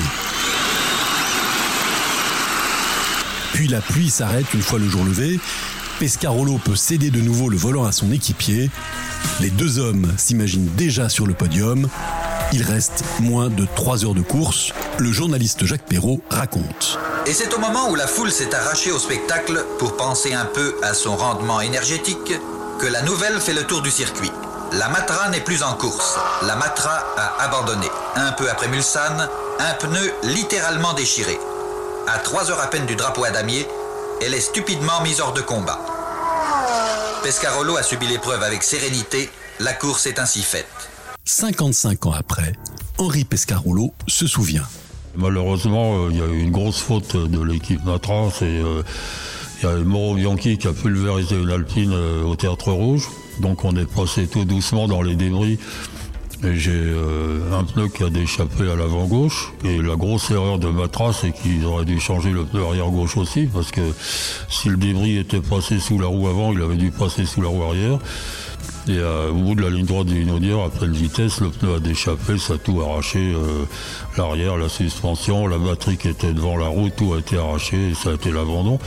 Puis 3.53 3.67
la 3.67 3.81
pluie 3.81 4.09
s'arrête 4.09 4.53
une 4.53 4.61
fois 4.61 4.79
le 4.79 4.89
jour 4.89 5.03
levé. 5.03 5.39
Pescarolo 5.99 6.57
peut 6.57 6.75
céder 6.75 7.11
de 7.11 7.21
nouveau 7.21 7.47
le 7.47 7.57
volant 7.57 7.85
à 7.85 7.91
son 7.91 8.11
équipier. 8.11 8.71
Les 9.39 9.51
deux 9.51 9.77
hommes 9.77 10.11
s'imaginent 10.17 10.69
déjà 10.75 11.09
sur 11.09 11.27
le 11.27 11.33
podium. 11.33 11.87
Il 12.53 12.63
reste 12.63 13.03
moins 13.19 13.49
de 13.49 13.67
3 13.75 14.03
heures 14.03 14.15
de 14.15 14.21
course. 14.21 14.73
Le 14.97 15.11
journaliste 15.11 15.65
Jacques 15.65 15.85
Perrault 15.85 16.21
raconte. 16.29 16.97
Et 17.27 17.33
c'est 17.33 17.53
au 17.53 17.59
moment 17.59 17.89
où 17.89 17.95
la 17.95 18.07
foule 18.07 18.31
s'est 18.31 18.53
arrachée 18.55 18.91
au 18.91 18.97
spectacle 18.97 19.63
pour 19.77 19.95
penser 19.95 20.33
un 20.33 20.45
peu 20.45 20.75
à 20.81 20.93
son 20.93 21.15
rendement 21.15 21.61
énergétique 21.61 22.33
que 22.79 22.87
la 22.87 23.03
nouvelle 23.03 23.39
fait 23.39 23.53
le 23.53 23.63
tour 23.63 23.81
du 23.81 23.91
circuit. 23.91 24.31
La 24.73 24.89
Matra 24.89 25.29
n'est 25.29 25.41
plus 25.41 25.61
en 25.61 25.73
course. 25.73 26.17
La 26.41 26.55
Matra 26.55 27.05
a 27.17 27.43
abandonné. 27.43 27.87
Un 28.15 28.31
peu 28.31 28.49
après 28.49 28.69
Mulsanne, 28.69 29.29
un 29.59 29.73
pneu 29.75 30.11
littéralement 30.23 30.93
déchiré. 30.93 31.37
À 32.07 32.17
trois 32.17 32.49
heures 32.49 32.61
à 32.61 32.67
peine 32.67 32.87
du 32.87 32.95
drapeau 32.95 33.23
à 33.23 33.29
damier, 33.29 33.67
elle 34.21 34.33
est 34.33 34.41
stupidement 34.41 35.01
mise 35.01 35.21
hors 35.21 35.33
de 35.33 35.41
combat. 35.41 35.79
Pescarolo 37.21 37.77
a 37.77 37.83
subi 37.83 38.07
l'épreuve 38.07 38.41
avec 38.41 38.63
sérénité. 38.63 39.29
La 39.59 39.73
course 39.73 40.07
est 40.07 40.17
ainsi 40.17 40.41
faite. 40.41 40.65
55 41.25 42.07
ans 42.07 42.13
après, 42.13 42.53
Henri 42.97 43.25
Pescarolo 43.25 43.93
se 44.07 44.25
souvient. 44.25 44.65
Malheureusement, 45.15 46.05
euh, 46.05 46.07
il 46.11 46.17
y 46.17 46.21
a 46.21 46.25
eu 46.25 46.41
une 46.41 46.51
grosse 46.51 46.79
faute 46.79 47.15
de 47.15 47.41
l'équipe 47.43 47.83
Matra. 47.85 48.29
Euh, 48.41 48.83
Il 49.61 49.65
y 49.65 49.69
a 49.69 49.75
Mauro 49.75 50.15
Bianchi 50.15 50.57
qui 50.57 50.67
a 50.67 50.73
pulvérisé 50.73 51.35
une 51.35 51.51
alpine 51.51 51.91
euh, 51.93 52.23
au 52.23 52.35
Théâtre 52.35 52.71
Rouge. 52.71 53.07
Donc 53.39 53.65
on 53.65 53.75
est 53.75 53.85
passé 53.85 54.27
tout 54.27 54.45
doucement 54.45 54.87
dans 54.87 55.01
les 55.01 55.15
débris. 55.15 55.59
Et 56.43 56.55
j'ai 56.55 56.95
un 57.53 57.63
pneu 57.63 57.87
qui 57.87 58.03
a 58.03 58.09
déchappé 58.09 58.63
à 58.63 58.75
l'avant 58.75 59.05
gauche. 59.05 59.53
Et 59.63 59.79
la 59.79 59.95
grosse 59.95 60.31
erreur 60.31 60.57
de 60.57 60.69
Matra, 60.69 61.13
c'est 61.13 61.31
qu'ils 61.31 61.63
auraient 61.65 61.85
dû 61.85 61.99
changer 61.99 62.31
le 62.31 62.45
pneu 62.45 62.65
arrière 62.65 62.89
gauche 62.89 63.15
aussi, 63.15 63.45
parce 63.45 63.69
que 63.69 63.81
si 64.49 64.69
le 64.69 64.77
débris 64.77 65.19
était 65.19 65.39
passé 65.39 65.79
sous 65.79 65.99
la 65.99 66.07
roue 66.07 66.27
avant, 66.27 66.51
il 66.51 66.59
avait 66.63 66.77
dû 66.77 66.89
passer 66.89 67.27
sous 67.27 67.43
la 67.43 67.49
roue 67.49 67.61
arrière. 67.61 67.99
Et 68.87 68.97
euh, 68.97 69.29
au 69.29 69.35
bout 69.35 69.55
de 69.55 69.61
la 69.61 69.69
ligne 69.69 69.85
droite 69.85 70.07
d'une 70.07 70.31
audière, 70.31 70.59
après 70.59 70.87
pleine 70.87 70.93
vitesse, 70.93 71.39
le 71.39 71.49
pneu 71.49 71.75
a 71.75 71.79
déchappé, 71.79 72.37
ça 72.39 72.53
a 72.53 72.57
tout 72.57 72.81
arraché. 72.81 73.19
Euh, 73.19 73.65
l'arrière, 74.17 74.57
la 74.57 74.69
suspension, 74.69 75.45
la 75.47 75.59
batterie 75.59 75.97
qui 75.97 76.07
était 76.07 76.33
devant 76.33 76.57
la 76.57 76.67
roue, 76.67 76.89
tout 76.89 77.13
a 77.13 77.19
été 77.19 77.37
arraché 77.37 77.89
et 77.89 77.93
ça 77.93 78.09
a 78.09 78.13
été 78.13 78.31
l'abandon. 78.31 78.79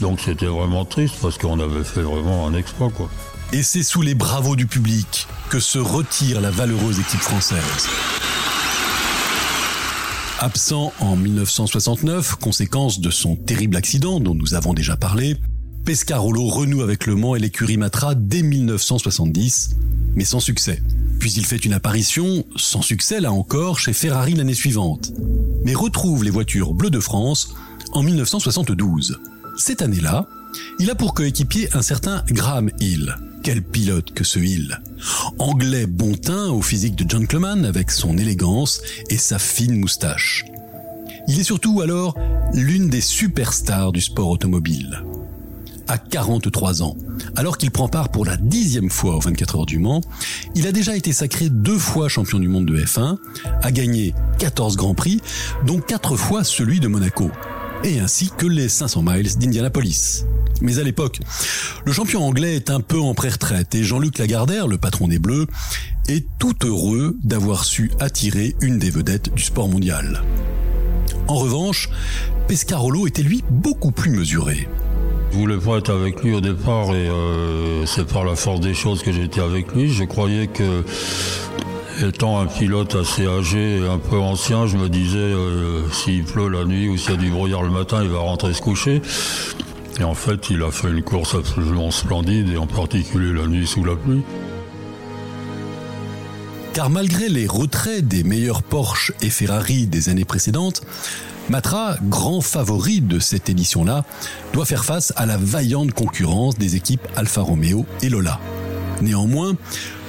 Donc 0.00 0.20
c'était 0.20 0.46
vraiment 0.46 0.84
triste 0.84 1.16
parce 1.22 1.38
qu'on 1.38 1.60
avait 1.60 1.84
fait 1.84 2.02
vraiment 2.02 2.46
un 2.46 2.54
exploit. 2.54 2.90
Et 3.52 3.62
c'est 3.62 3.82
sous 3.82 4.02
les 4.02 4.14
bravos 4.14 4.56
du 4.56 4.66
public 4.66 5.28
que 5.48 5.60
se 5.60 5.78
retire 5.78 6.40
la 6.40 6.50
valeureuse 6.50 6.98
équipe 6.98 7.20
française. 7.20 7.88
Absent 10.40 10.92
en 11.00 11.16
1969, 11.16 12.36
conséquence 12.36 13.00
de 13.00 13.10
son 13.10 13.36
terrible 13.36 13.76
accident 13.76 14.20
dont 14.20 14.34
nous 14.34 14.54
avons 14.54 14.72
déjà 14.72 14.96
parlé, 14.96 15.36
Pescarolo 15.84 16.46
renoue 16.46 16.82
avec 16.82 17.06
Le 17.06 17.14
Mans 17.14 17.34
et 17.36 17.38
l'écurie 17.38 17.76
Matra 17.76 18.14
dès 18.14 18.42
1970, 18.42 19.76
mais 20.14 20.24
sans 20.24 20.40
succès. 20.40 20.82
Puis 21.18 21.32
il 21.32 21.44
fait 21.44 21.64
une 21.64 21.72
apparition, 21.72 22.44
sans 22.56 22.82
succès 22.82 23.20
là 23.20 23.32
encore, 23.32 23.78
chez 23.78 23.92
Ferrari 23.92 24.34
l'année 24.34 24.54
suivante, 24.54 25.12
mais 25.64 25.74
retrouve 25.74 26.24
les 26.24 26.30
voitures 26.30 26.74
bleues 26.74 26.90
de 26.90 27.00
France 27.00 27.54
en 27.92 28.02
1972. 28.02 29.20
Cette 29.56 29.82
année-là, 29.82 30.26
il 30.78 30.90
a 30.90 30.94
pour 30.94 31.14
coéquipier 31.14 31.68
un 31.74 31.82
certain 31.82 32.24
Graham 32.28 32.70
Hill. 32.80 33.16
Quel 33.42 33.62
pilote 33.62 34.12
que 34.12 34.24
ce 34.24 34.38
Hill 34.38 34.80
Anglais 35.38 35.86
bon 35.86 36.14
teint 36.14 36.48
au 36.50 36.60
physique 36.60 36.96
de 36.96 37.08
gentleman 37.08 37.64
avec 37.64 37.90
son 37.90 38.18
élégance 38.18 38.82
et 39.08 39.16
sa 39.16 39.38
fine 39.38 39.76
moustache. 39.76 40.44
Il 41.26 41.40
est 41.40 41.44
surtout 41.44 41.80
alors 41.80 42.16
l'une 42.52 42.90
des 42.90 43.00
superstars 43.00 43.92
du 43.92 44.00
sport 44.00 44.28
automobile 44.28 45.04
à 45.90 45.98
43 45.98 46.82
ans. 46.84 46.96
Alors 47.34 47.58
qu'il 47.58 47.72
prend 47.72 47.88
part 47.88 48.10
pour 48.10 48.24
la 48.24 48.36
dixième 48.36 48.90
fois 48.90 49.16
aux 49.16 49.20
24 49.20 49.56
heures 49.56 49.66
du 49.66 49.80
Mans, 49.80 50.00
il 50.54 50.68
a 50.68 50.72
déjà 50.72 50.96
été 50.96 51.12
sacré 51.12 51.50
deux 51.50 51.78
fois 51.78 52.08
champion 52.08 52.38
du 52.38 52.46
monde 52.46 52.66
de 52.66 52.78
F1, 52.78 53.16
a 53.60 53.72
gagné 53.72 54.14
14 54.38 54.76
grands 54.76 54.94
prix, 54.94 55.20
dont 55.66 55.80
quatre 55.80 56.14
fois 56.14 56.44
celui 56.44 56.78
de 56.78 56.86
Monaco, 56.86 57.32
et 57.82 57.98
ainsi 57.98 58.30
que 58.36 58.46
les 58.46 58.68
500 58.68 59.02
miles 59.02 59.36
d'Indianapolis. 59.36 60.26
Mais 60.60 60.78
à 60.78 60.84
l'époque, 60.84 61.18
le 61.84 61.92
champion 61.92 62.24
anglais 62.24 62.54
est 62.54 62.70
un 62.70 62.80
peu 62.80 63.00
en 63.00 63.14
pré-retraite 63.14 63.74
et 63.74 63.82
Jean-Luc 63.82 64.18
Lagardère, 64.18 64.68
le 64.68 64.78
patron 64.78 65.08
des 65.08 65.18
Bleus, 65.18 65.48
est 66.06 66.24
tout 66.38 66.54
heureux 66.64 67.16
d'avoir 67.24 67.64
su 67.64 67.90
attirer 67.98 68.54
une 68.60 68.78
des 68.78 68.90
vedettes 68.90 69.34
du 69.34 69.42
sport 69.42 69.68
mondial. 69.68 70.22
En 71.26 71.34
revanche, 71.34 71.88
Pescarolo 72.46 73.08
était 73.08 73.22
lui 73.22 73.42
beaucoup 73.50 73.90
plus 73.90 74.10
mesuré. 74.10 74.68
Je 75.32 75.36
voulais 75.36 75.58
pas 75.58 75.78
être 75.78 75.92
avec 75.92 76.22
lui 76.22 76.34
au 76.34 76.40
départ 76.40 76.88
et 76.88 77.08
euh, 77.08 77.86
c'est 77.86 78.06
par 78.06 78.24
la 78.24 78.34
force 78.34 78.60
des 78.60 78.74
choses 78.74 79.02
que 79.02 79.12
j'étais 79.12 79.40
avec 79.40 79.72
lui. 79.72 79.92
Je 79.92 80.04
croyais 80.04 80.48
que 80.48 80.82
étant 82.02 82.40
un 82.40 82.46
pilote 82.46 82.96
assez 82.96 83.26
âgé 83.26 83.78
et 83.78 83.86
un 83.86 83.98
peu 83.98 84.18
ancien, 84.18 84.66
je 84.66 84.76
me 84.76 84.88
disais 84.88 85.18
euh, 85.18 85.88
s'il 85.92 86.24
pleut 86.24 86.48
la 86.48 86.64
nuit 86.64 86.88
ou 86.88 86.96
s'il 86.96 87.12
y 87.12 87.14
a 87.14 87.16
du 87.16 87.30
brouillard 87.30 87.62
le 87.62 87.70
matin, 87.70 88.02
il 88.02 88.08
va 88.08 88.18
rentrer 88.18 88.52
se 88.54 88.60
coucher. 88.60 89.02
Et 90.00 90.04
en 90.04 90.14
fait, 90.14 90.50
il 90.50 90.62
a 90.62 90.70
fait 90.70 90.88
une 90.88 91.02
course 91.02 91.34
absolument 91.34 91.90
splendide 91.90 92.48
et 92.48 92.56
en 92.56 92.66
particulier 92.66 93.32
la 93.32 93.46
nuit 93.46 93.66
sous 93.66 93.84
la 93.84 93.94
pluie. 93.94 94.22
Car 96.72 96.90
malgré 96.90 97.28
les 97.28 97.46
retraits 97.46 98.06
des 98.06 98.24
meilleurs 98.24 98.62
Porsche 98.62 99.12
et 99.22 99.30
Ferrari 99.30 99.86
des 99.86 100.08
années 100.08 100.24
précédentes, 100.24 100.82
Matra, 101.50 101.96
grand 102.04 102.40
favori 102.40 103.00
de 103.00 103.18
cette 103.18 103.48
édition-là, 103.48 104.04
doit 104.52 104.64
faire 104.64 104.84
face 104.84 105.12
à 105.16 105.26
la 105.26 105.36
vaillante 105.36 105.92
concurrence 105.92 106.56
des 106.56 106.76
équipes 106.76 107.08
Alfa 107.16 107.40
Romeo 107.40 107.86
et 108.02 108.08
Lola. 108.08 108.38
Néanmoins, 109.02 109.56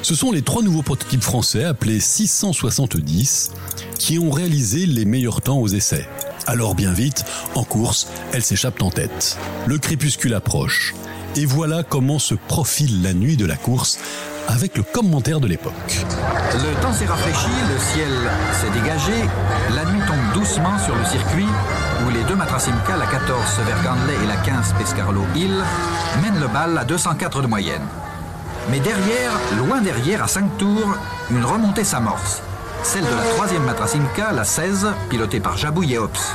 ce 0.04 0.14
sont 0.14 0.32
les 0.32 0.44
trois 0.44 0.62
nouveaux 0.62 0.84
prototypes 0.84 1.24
français 1.24 1.64
appelés 1.64 2.00
670 2.00 3.54
qui 3.98 4.20
ont 4.20 4.30
réalisé 4.30 4.86
les 4.86 5.04
meilleurs 5.04 5.42
temps 5.42 5.58
aux 5.58 5.68
essais. 5.68 6.08
Alors 6.46 6.76
bien 6.76 6.94
vite, 6.94 7.26
en 7.56 7.64
course, 7.64 8.08
elles 8.34 8.44
s'échappent 8.44 8.84
en 8.84 8.92
tête. 8.92 9.40
Le 9.66 9.80
crépuscule 9.80 10.36
approche. 10.36 10.94
Et 11.38 11.46
voilà 11.46 11.84
comment 11.84 12.20
se 12.20 12.36
profile 12.36 13.02
la 13.02 13.14
nuit 13.14 13.38
de 13.38 13.46
la 13.46 13.56
course 13.56 14.00
avec 14.50 14.76
le 14.76 14.84
commentaire 14.84 15.40
de 15.40 15.48
l'époque. 15.48 15.74
Le 16.54 16.82
temps 16.82 16.92
s'est 16.92 17.06
rafraîchi, 17.06 17.48
le 17.72 17.80
ciel 17.80 18.10
s'est 18.60 18.80
dégagé, 18.80 19.14
la 19.74 19.86
nuit 19.86 20.02
tombe 20.06 20.34
doucement 20.34 20.78
sur 20.80 20.94
le 20.94 21.06
circuit 21.06 21.48
où 22.06 22.10
les 22.10 22.24
deux 22.24 22.36
Matrasimka, 22.36 22.98
la 22.98 23.06
14 23.06 23.60
Verganley 23.66 24.16
et 24.22 24.28
la 24.28 24.36
15 24.36 24.74
Pescarolo 24.78 25.24
Hill, 25.34 25.64
mènent 26.22 26.42
le 26.42 26.48
bal 26.48 26.78
à 26.78 26.84
204 26.84 27.42
de 27.42 27.48
moyenne. 27.48 27.88
Mais 28.70 28.82
derrière, 28.82 29.32
loin 29.58 29.80
derrière, 29.80 30.24
à 30.24 30.28
5 30.28 30.58
tours, 30.58 30.96
une 31.30 31.46
remontée 31.46 31.86
s'amorce. 31.86 32.42
Celle 32.84 33.06
de 33.06 33.16
la 33.16 33.34
troisième 33.36 33.64
Matrasimka, 33.64 34.34
la 34.34 34.44
16, 34.44 34.88
pilotée 35.10 35.40
par 35.40 35.56
Jabou 35.56 35.84
Yeops. 35.84 36.34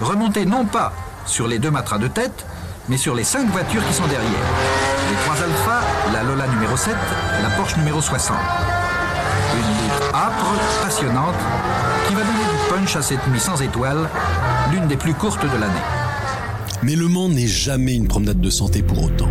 Remontée 0.00 0.44
non 0.44 0.64
pas 0.64 0.92
sur 1.24 1.46
les 1.46 1.60
deux 1.60 1.70
matras 1.70 1.98
de 1.98 2.08
tête, 2.08 2.44
mais 2.88 2.96
sur 2.96 3.14
les 3.14 3.24
cinq 3.24 3.48
voitures 3.50 3.86
qui 3.86 3.94
sont 3.94 4.06
derrière. 4.06 4.30
Les 5.10 5.16
trois 5.24 5.36
Alpha, 5.36 5.80
la 6.12 6.22
Lola 6.22 6.46
numéro 6.48 6.76
7, 6.76 6.94
la 7.42 7.50
Porsche 7.50 7.76
numéro 7.76 8.00
60. 8.00 8.36
Une 9.56 9.82
lutte 9.82 10.14
âpre, 10.14 10.54
passionnante, 10.82 11.34
qui 12.08 12.14
va 12.14 12.20
donner 12.22 12.38
du 12.38 12.74
punch 12.74 12.96
à 12.96 13.02
cette 13.02 13.26
nuit 13.28 13.40
sans 13.40 13.60
étoiles, 13.62 14.08
l'une 14.72 14.86
des 14.86 14.96
plus 14.96 15.14
courtes 15.14 15.42
de 15.42 15.58
l'année. 15.58 15.74
Mais 16.82 16.96
Le 16.96 17.08
Mans 17.08 17.28
n'est 17.28 17.46
jamais 17.46 17.94
une 17.94 18.08
promenade 18.08 18.40
de 18.40 18.50
santé 18.50 18.82
pour 18.82 19.02
autant. 19.02 19.30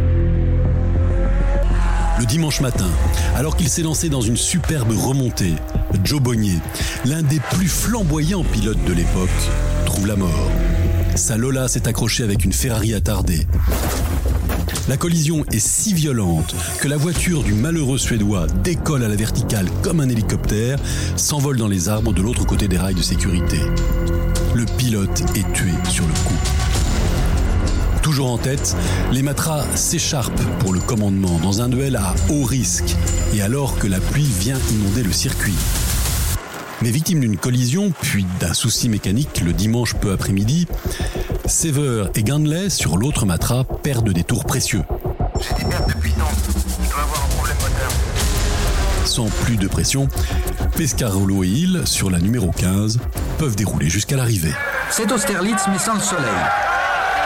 Le 2.20 2.26
dimanche 2.26 2.62
matin, 2.62 2.90
alors 3.36 3.58
qu'il 3.58 3.70
s'est 3.70 3.82
lancé 3.82 4.08
dans 4.10 4.22
une 4.22 4.38
superbe 4.38 4.92
remontée, 4.98 5.56
Joe 6.04 6.22
Bonnier, 6.22 6.60
l'un 7.06 7.22
des 7.22 7.40
plus 7.40 7.68
flamboyants 7.68 8.44
pilotes 8.44 8.84
de 8.86 8.94
l'époque, 8.94 9.30
trouve 9.86 10.08
la 10.08 10.16
mort. 10.16 10.50
Sa 11.16 11.38
Lola 11.38 11.68
s'est 11.68 11.88
accrochée 11.88 12.24
avec 12.24 12.44
une 12.44 12.54
Ferrari 12.54 12.94
attardée. 12.94 13.46
La 14.90 14.98
collision 14.98 15.46
est 15.52 15.60
si 15.60 15.94
violente 15.94 16.56
que 16.82 16.88
la 16.88 16.98
voiture 16.98 17.44
du 17.44 17.54
malheureux 17.54 18.00
Suédois 18.00 18.48
décolle 18.64 19.04
à 19.04 19.08
la 19.08 19.16
verticale 19.16 19.68
comme 19.84 20.00
un 20.00 20.10
hélicoptère, 20.10 20.80
s'envole 21.16 21.58
dans 21.58 21.68
les 21.68 21.88
arbres 21.88 22.14
de 22.14 22.22
l'autre 22.22 22.46
côté 22.46 22.68
des 22.68 22.78
rails 22.78 22.96
de 22.96 23.02
sécurité. 23.02 23.60
Le 24.56 24.66
pilote 24.78 25.22
est 25.36 25.54
tué 25.54 25.72
sur 25.88 26.06
le 26.06 26.14
coup. 26.14 26.38
Toujours 28.02 28.32
en 28.32 28.38
tête, 28.38 28.76
les 29.12 29.22
matras 29.22 29.66
s'écharpent 29.76 30.44
pour 30.60 30.74
le 30.74 30.80
commandement 30.80 31.40
dans 31.40 31.62
un 31.62 31.70
duel 31.70 31.96
à 31.96 32.14
haut 32.30 32.44
risque 32.44 32.96
et 33.34 33.42
alors 33.42 33.78
que 33.78 33.88
la 33.88 34.00
pluie 34.00 34.30
vient 34.40 34.60
inonder 34.72 35.04
le 35.04 35.14
circuit. 35.14 35.56
Mais 36.84 36.92
victime 36.92 37.22
d'une 37.22 37.38
collision, 37.38 37.94
puis 38.02 38.26
d'un 38.42 38.54
souci 38.54 38.90
mécanique 38.90 39.42
le 39.42 39.54
dimanche 39.54 39.94
peu 39.94 40.12
après-midi, 40.12 40.68
Sever 41.46 42.08
et 42.14 42.24
Ganley, 42.24 42.70
sur 42.70 42.98
l'autre 42.98 43.26
matra, 43.26 43.64
perdent 43.64 44.10
des 44.10 44.26
tours 44.26 44.44
précieux. 44.44 44.82
J'ai 45.40 45.64
des 45.64 45.70
pertes 45.70 45.88
de 45.88 45.94
puissance. 45.94 46.36
Je 46.84 46.90
dois 46.90 47.04
avoir 47.04 47.24
un 47.24 47.36
problème 47.36 47.56
moteur. 47.56 47.90
Sans 49.06 49.28
plus 49.46 49.56
de 49.56 49.70
pression, 49.70 50.10
Pescarolo 50.76 51.46
et 51.46 51.48
Hill, 51.48 51.84
sur 51.86 52.12
la 52.12 52.20
numéro 52.20 52.52
15, 52.52 53.00
peuvent 53.38 53.56
dérouler 53.56 53.90
jusqu'à 53.90 54.18
l'arrivée. 54.18 54.54
C'est 54.90 55.10
Austerlitz, 55.10 55.64
mais 55.72 55.80
sans 55.80 55.94
le 55.94 56.02
soleil. 56.02 56.28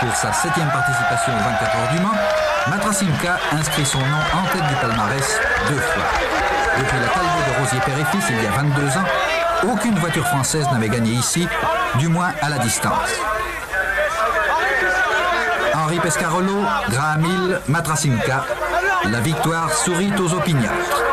Pour 0.02 0.16
sa 0.16 0.34
septième 0.34 0.70
participation 0.70 1.34
aux 1.34 1.44
24 1.44 1.76
heures 1.78 1.94
du 1.96 2.00
Mans, 2.02 2.70
Matrasimka 2.70 3.40
inscrit 3.54 3.88
son 3.88 3.98
nom 3.98 4.22
en 4.36 4.54
tête 4.54 4.68
du 4.70 4.76
palmarès 4.76 5.40
deux 5.68 5.78
fois. 5.78 6.04
Depuis 6.78 7.00
la 7.00 7.08
Talbot 7.08 7.42
de 7.48 7.60
Rosier 7.60 7.80
Père 7.84 7.98
et 7.98 8.06
Fils 8.12 8.26
il 8.30 8.44
y 8.44 8.46
a 8.46 8.52
22 8.52 8.98
ans, 9.00 9.06
aucune 9.64 9.96
voiture 9.96 10.26
française 10.28 10.66
n'avait 10.72 10.90
gagné 10.90 11.12
ici, 11.14 11.48
du 12.00 12.08
moins 12.08 12.32
à 12.42 12.50
la 12.50 12.60
distance. 12.60 13.10
Henri 15.74 16.00
Pescarolo, 16.00 16.62
Graham 16.90 17.26
Hill, 17.26 17.60
Matrasimka, 17.68 18.46
la 19.10 19.20
victoire 19.22 19.74
sourit 19.74 20.12
aux 20.20 20.34
opiniâtres. 20.34 21.04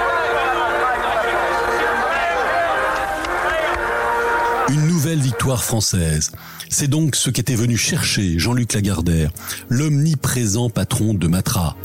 Une 4.69 4.87
nouvelle 4.87 5.21
victoire 5.21 5.63
française. 5.63 6.33
C'est 6.69 6.89
donc 6.89 7.15
ce 7.15 7.31
qu'était 7.31 7.55
venu 7.55 7.77
chercher 7.77 8.39
Jean-Luc 8.39 8.73
Lagardère, 8.73 9.31
l'omniprésent 9.69 10.71
patron 10.71 11.15
de 11.15 11.29
Matra. 11.29 11.77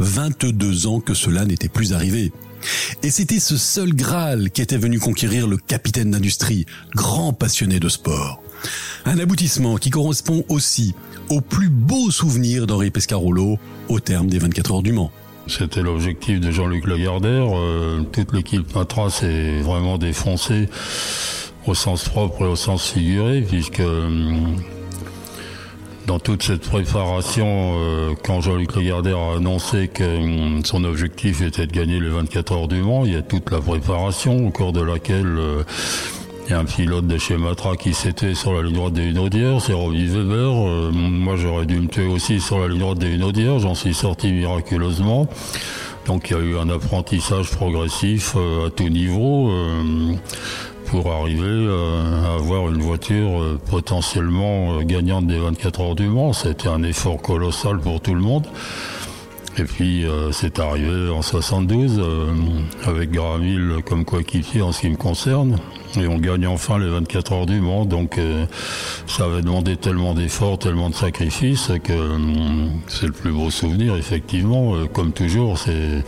22 0.00 0.86
ans 0.86 1.00
que 1.00 1.14
cela 1.14 1.44
n'était 1.44 1.68
plus 1.68 1.92
arrivé. 1.92 2.32
Et 3.02 3.10
c'était 3.10 3.40
ce 3.40 3.56
seul 3.56 3.94
Graal 3.94 4.50
qui 4.50 4.62
était 4.62 4.76
venu 4.76 4.98
conquérir 4.98 5.46
le 5.46 5.56
capitaine 5.56 6.10
d'industrie, 6.10 6.66
grand 6.94 7.32
passionné 7.32 7.80
de 7.80 7.88
sport. 7.88 8.42
Un 9.04 9.18
aboutissement 9.18 9.76
qui 9.76 9.90
correspond 9.90 10.44
aussi 10.48 10.94
au 11.28 11.40
plus 11.40 11.68
beau 11.68 12.10
souvenir 12.10 12.66
d'Henri 12.66 12.90
Pescarolo 12.90 13.58
au 13.88 14.00
terme 14.00 14.28
des 14.28 14.38
24 14.38 14.74
heures 14.74 14.82
du 14.82 14.92
Mans. 14.92 15.10
C'était 15.46 15.82
l'objectif 15.82 16.40
de 16.40 16.50
Jean-Luc 16.50 16.86
Lagardère. 16.86 17.58
Euh, 17.58 18.00
toute 18.12 18.32
l'équipe 18.32 18.74
Matra 18.74 19.10
s'est 19.10 19.60
vraiment 19.60 19.98
défoncée 19.98 20.68
au 21.66 21.74
sens 21.74 22.04
propre 22.04 22.42
et 22.42 22.48
au 22.48 22.56
sens 22.56 22.90
figuré, 22.90 23.42
puisque 23.42 23.80
euh, 23.80 24.08
dans 26.06 26.18
toute 26.18 26.42
cette 26.42 26.68
préparation, 26.68 27.76
euh, 27.78 28.14
quand 28.24 28.40
Jean-Luc 28.40 28.76
Lagardère 28.76 29.18
a 29.18 29.36
annoncé 29.36 29.88
que 29.88 30.02
euh, 30.02 30.60
son 30.64 30.84
objectif 30.84 31.40
était 31.40 31.66
de 31.66 31.72
gagner 31.72 32.00
les 32.00 32.08
24 32.08 32.52
heures 32.52 32.68
du 32.68 32.82
Mans, 32.82 33.04
il 33.04 33.12
y 33.12 33.16
a 33.16 33.22
toute 33.22 33.50
la 33.50 33.60
préparation 33.60 34.46
au 34.46 34.50
cours 34.50 34.72
de 34.72 34.82
laquelle 34.82 35.38
il 36.46 36.50
y 36.50 36.54
a 36.54 36.58
un 36.58 36.64
pilote 36.64 37.06
de 37.06 37.16
chez 37.16 37.36
Matra 37.36 37.76
qui 37.76 37.94
s'était 37.94 38.34
sur 38.34 38.52
la 38.52 38.62
ligne 38.62 38.74
droite 38.74 38.92
des 38.92 39.04
Hunaudières, 39.04 39.60
c'est 39.60 39.72
Robbie 39.72 40.06
Weber. 40.06 40.92
moi, 40.92 41.36
j'aurais 41.36 41.66
dû 41.66 41.80
me 41.80 41.88
tuer 41.88 42.06
aussi 42.06 42.40
sur 42.40 42.58
la 42.58 42.68
ligne 42.68 42.80
droite 42.80 42.98
des 42.98 43.14
Hunaudières. 43.14 43.58
J'en 43.58 43.74
suis 43.74 43.94
sorti 43.94 44.30
miraculeusement. 44.32 45.26
Donc, 46.06 46.28
il 46.28 46.36
y 46.36 46.36
a 46.36 46.42
eu 46.42 46.58
un 46.58 46.68
apprentissage 46.68 47.50
progressif 47.50 48.36
à 48.36 48.68
tout 48.70 48.90
niveau 48.90 49.50
pour 50.94 51.10
arriver 51.10 51.42
euh, 51.42 52.24
à 52.24 52.34
avoir 52.36 52.68
une 52.68 52.80
voiture 52.80 53.42
euh, 53.42 53.58
potentiellement 53.68 54.78
euh, 54.78 54.82
gagnante 54.82 55.26
des 55.26 55.40
24 55.40 55.80
heures 55.80 55.94
du 55.96 56.06
Mans. 56.06 56.32
C'était 56.32 56.68
un 56.68 56.84
effort 56.84 57.20
colossal 57.20 57.80
pour 57.80 58.00
tout 58.00 58.14
le 58.14 58.20
monde. 58.20 58.46
Et 59.58 59.64
puis 59.64 60.04
c'est 60.32 60.58
arrivé 60.58 61.08
en 61.10 61.22
72 61.22 62.02
avec 62.86 63.12
Gramil 63.12 63.76
comme 63.86 64.04
coéquipier 64.04 64.62
en 64.62 64.72
ce 64.72 64.80
qui 64.80 64.88
me 64.88 64.96
concerne. 64.96 65.58
Et 65.96 66.08
on 66.08 66.18
gagne 66.18 66.48
enfin 66.48 66.76
les 66.76 66.88
24 66.88 67.32
heures 67.32 67.46
du 67.46 67.60
Mans. 67.60 67.84
Donc 67.84 68.18
ça 69.06 69.26
avait 69.26 69.42
demandé 69.42 69.76
tellement 69.76 70.12
d'efforts, 70.12 70.58
tellement 70.58 70.90
de 70.90 70.96
sacrifices 70.96 71.70
que 71.84 72.16
c'est 72.88 73.06
le 73.06 73.12
plus 73.12 73.30
beau 73.30 73.48
souvenir 73.48 73.94
effectivement. 73.94 74.74
comme 74.92 75.12
toujours, 75.12 75.56
c'est 75.56 76.02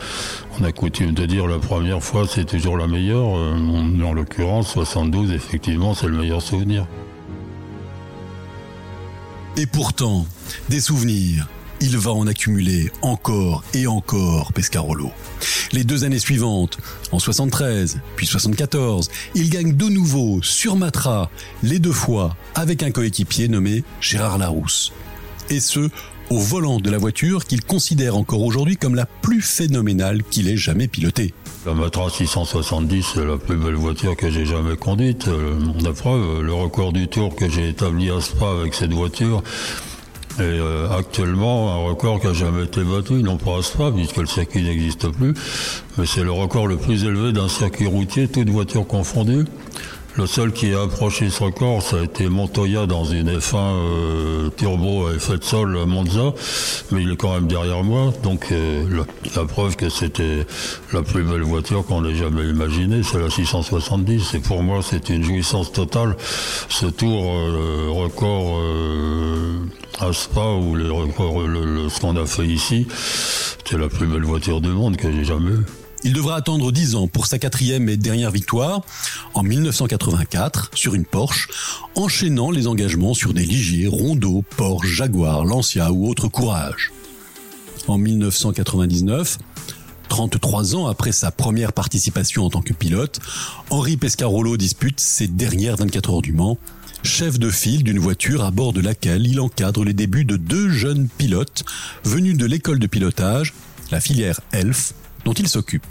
on 0.61 0.65
a 0.65 0.73
coutume 0.73 1.13
de 1.13 1.27
dire 1.27 1.47
la 1.47 1.59
première 1.59 2.03
fois 2.03 2.27
c'est 2.27 2.45
toujours 2.45 2.77
la 2.77 2.87
meilleure. 2.87 3.37
Euh, 3.37 4.03
en 4.03 4.13
l'occurrence, 4.13 4.69
72, 4.69 5.33
effectivement, 5.33 5.95
c'est 5.95 6.09
le 6.09 6.17
meilleur 6.17 6.43
souvenir. 6.43 6.87
Et 9.57 9.67
pourtant, 9.67 10.27
des 10.69 10.81
souvenirs, 10.81 11.49
il 11.81 11.97
va 11.97 12.13
en 12.13 12.27
accumuler 12.27 12.91
encore 13.03 13.65
et 13.75 13.87
encore 13.87 14.53
Pescarolo. 14.53 15.11
Les 15.73 15.85
deux 15.85 16.05
années 16.05 16.19
suivantes, 16.19 16.79
en 17.13 17.19
73 17.19 17.99
puis 18.17 18.27
74, 18.27 19.11
il 19.35 19.51
gagne 19.51 19.77
de 19.77 19.87
nouveau 19.87 20.43
sur 20.43 20.77
Matra, 20.77 21.31
les 21.63 21.79
deux 21.79 21.93
fois 21.93 22.37
avec 22.55 22.83
un 22.83 22.91
coéquipier 22.91 23.49
nommé 23.49 23.85
Gérard 24.01 24.39
Larousse. 24.39 24.93
Et 25.49 25.61
ce, 25.61 25.91
au 26.31 26.39
volant 26.39 26.81
de 26.81 26.91
la 26.91 26.99
voiture 26.99 27.45
qu'il 27.45 27.65
considère 27.65 28.17
encore 28.17 28.43
aujourd'hui 28.43 28.77
comme 28.77 28.95
la 28.95 29.07
plus 29.07 29.43
phénoménale 29.43 30.23
qu'il 30.23 30.49
ait 30.49 30.57
jamais 30.57 30.89
pilotée. 30.89 31.35
La 31.65 31.75
Matra 31.75 32.11
670, 32.11 33.13
c'est 33.15 33.25
la 33.25 33.37
plus 33.37 33.57
belle 33.57 33.75
voiture 33.75 34.17
que 34.17 34.31
j'ai 34.31 34.47
jamais 34.47 34.77
conduite. 34.77 35.29
Euh, 35.29 35.59
la 35.83 35.93
preuve, 35.93 36.43
le 36.43 36.53
record 36.53 36.93
du 36.93 37.09
tour 37.09 37.35
que 37.35 37.49
j'ai 37.49 37.69
établi 37.69 38.11
à 38.11 38.21
Spa 38.21 38.51
avec 38.61 38.75
cette 38.75 38.93
voiture 38.93 39.43
est 40.39 40.43
euh, 40.43 40.89
actuellement 40.91 41.73
un 41.73 41.89
record 41.89 42.21
qui 42.21 42.27
n'a 42.27 42.35
jamais 42.35 42.65
été 42.65 42.83
battu, 42.83 43.15
non 43.15 43.37
pas 43.37 43.59
à 43.59 43.63
Spa, 43.63 43.91
puisque 43.91 44.19
le 44.19 44.27
circuit 44.27 44.63
n'existe 44.63 45.09
plus, 45.09 45.35
mais 45.97 46.07
c'est 46.07 46.23
le 46.23 46.33
record 46.33 46.67
le 46.67 46.77
plus 46.77 47.05
élevé 47.05 47.33
d'un 47.33 47.49
circuit 47.49 47.87
routier, 47.87 48.29
toute 48.29 48.49
voiture 48.51 48.87
confondue. 48.87 49.45
Le 50.17 50.27
seul 50.27 50.51
qui 50.51 50.73
a 50.73 50.81
approché 50.81 51.29
ce 51.29 51.45
record, 51.45 51.83
ça 51.83 51.99
a 51.99 52.03
été 52.03 52.31
Montoya 52.31 52.87
dans 52.87 53.05
une 53.05 53.39
F1 53.39 53.57
euh, 53.57 54.49
turbo 54.57 55.09
à 55.09 55.13
effet 55.13 55.37
de 55.37 55.45
sol 55.45 55.77
à 55.77 55.85
Monza, 55.85 56.33
mais 56.91 57.03
il 57.03 57.13
est 57.13 57.17
quand 57.17 57.35
même 57.35 57.47
derrière 57.47 57.85
moi, 57.85 58.15
donc 58.23 58.47
euh, 58.51 59.05
la, 59.37 59.45
preuve 59.45 59.77
que 59.77 59.91
c'était 59.91 60.47
la 60.95 61.03
plus 61.03 61.23
belle 61.23 61.43
voiture 61.43 61.85
qu'on 61.85 62.03
ait 62.07 62.15
jamais 62.15 62.49
imaginée, 62.49 63.03
c'est 63.03 63.19
la 63.19 63.29
670. 63.29 64.35
Et 64.35 64.39
pour 64.39 64.63
moi, 64.63 64.81
c'est 64.83 65.11
une 65.11 65.23
jouissance 65.23 65.71
totale. 65.71 66.17
Ce 66.71 66.87
tour 66.87 67.23
euh, 67.23 67.91
record 67.91 68.59
à 70.01 70.09
ou 70.57 70.75
le 70.77 70.91
record, 70.91 71.43
ce 71.91 72.01
qu'on 72.01 72.17
a 72.17 72.25
fait 72.25 72.47
ici, 72.47 72.87
c'est 73.69 73.77
la 73.77 73.89
plus 73.89 74.07
belle 74.07 74.25
voiture 74.25 74.63
du 74.63 74.71
monde 74.71 74.97
que 74.97 75.13
j'ai 75.13 75.25
jamais 75.25 75.51
eue. 75.51 75.86
Il 76.05 76.13
devra 76.13 76.37
attendre 76.37 76.73
10 76.73 76.95
ans 76.95 77.09
pour 77.09 77.27
sa 77.27 77.39
quatrième 77.39 77.89
et 77.89 77.97
dernière 77.97 78.31
victoire, 78.31 78.83
en 79.35 79.43
1984, 79.43 80.71
sur 80.75 80.95
une 80.95 81.05
Porsche, 81.05 81.49
enchaînant 81.95 82.51
les 82.51 82.67
engagements 82.67 83.15
sur 83.15 83.35
des 83.35 83.45
Ligier, 83.45 83.87
Rondeau, 83.89 84.45
Porsche, 84.57 84.89
Jaguar, 84.89 85.45
Lancia 85.45 85.93
ou 85.93 86.09
autres 86.09 86.29
courage. 86.29 86.93
En 87.89 87.99
1999, 87.99 89.39
33 90.09 90.77
ans 90.77 90.87
après 90.87 91.13
sa 91.13 91.31
première 91.31 91.73
participation 91.73 92.45
en 92.45 92.51
tant 92.51 92.63
que 92.63 92.73
pilote, 92.73 93.21
Henri 93.71 93.97
Pescarolo 93.97 94.57
dispute 94.57 95.01
ses 95.01 95.29
dernières 95.29 95.77
24 95.77 96.11
heures 96.11 96.23
du 96.23 96.33
Mans, 96.33 96.59
chef 97.03 97.39
de 97.39 97.51
file 97.51 97.85
d'une 97.85 97.99
voiture 97.99 98.45
à 98.45 98.51
bord 98.51 98.73
de 98.73 98.81
laquelle 98.81 99.27
il 99.27 99.41
encadre 99.41 99.85
les 99.85 99.93
débuts 99.93 100.25
de 100.25 100.37
deux 100.37 100.69
jeunes 100.69 101.09
pilotes 101.09 101.65
venus 102.05 102.37
de 102.37 102.47
l'école 102.47 102.79
de 102.79 102.87
pilotage, 102.87 103.55
la 103.91 104.01
filière 104.01 104.41
ELF, 104.53 104.93
dont 105.27 105.35
il 105.35 105.49
s'occupe. 105.49 105.85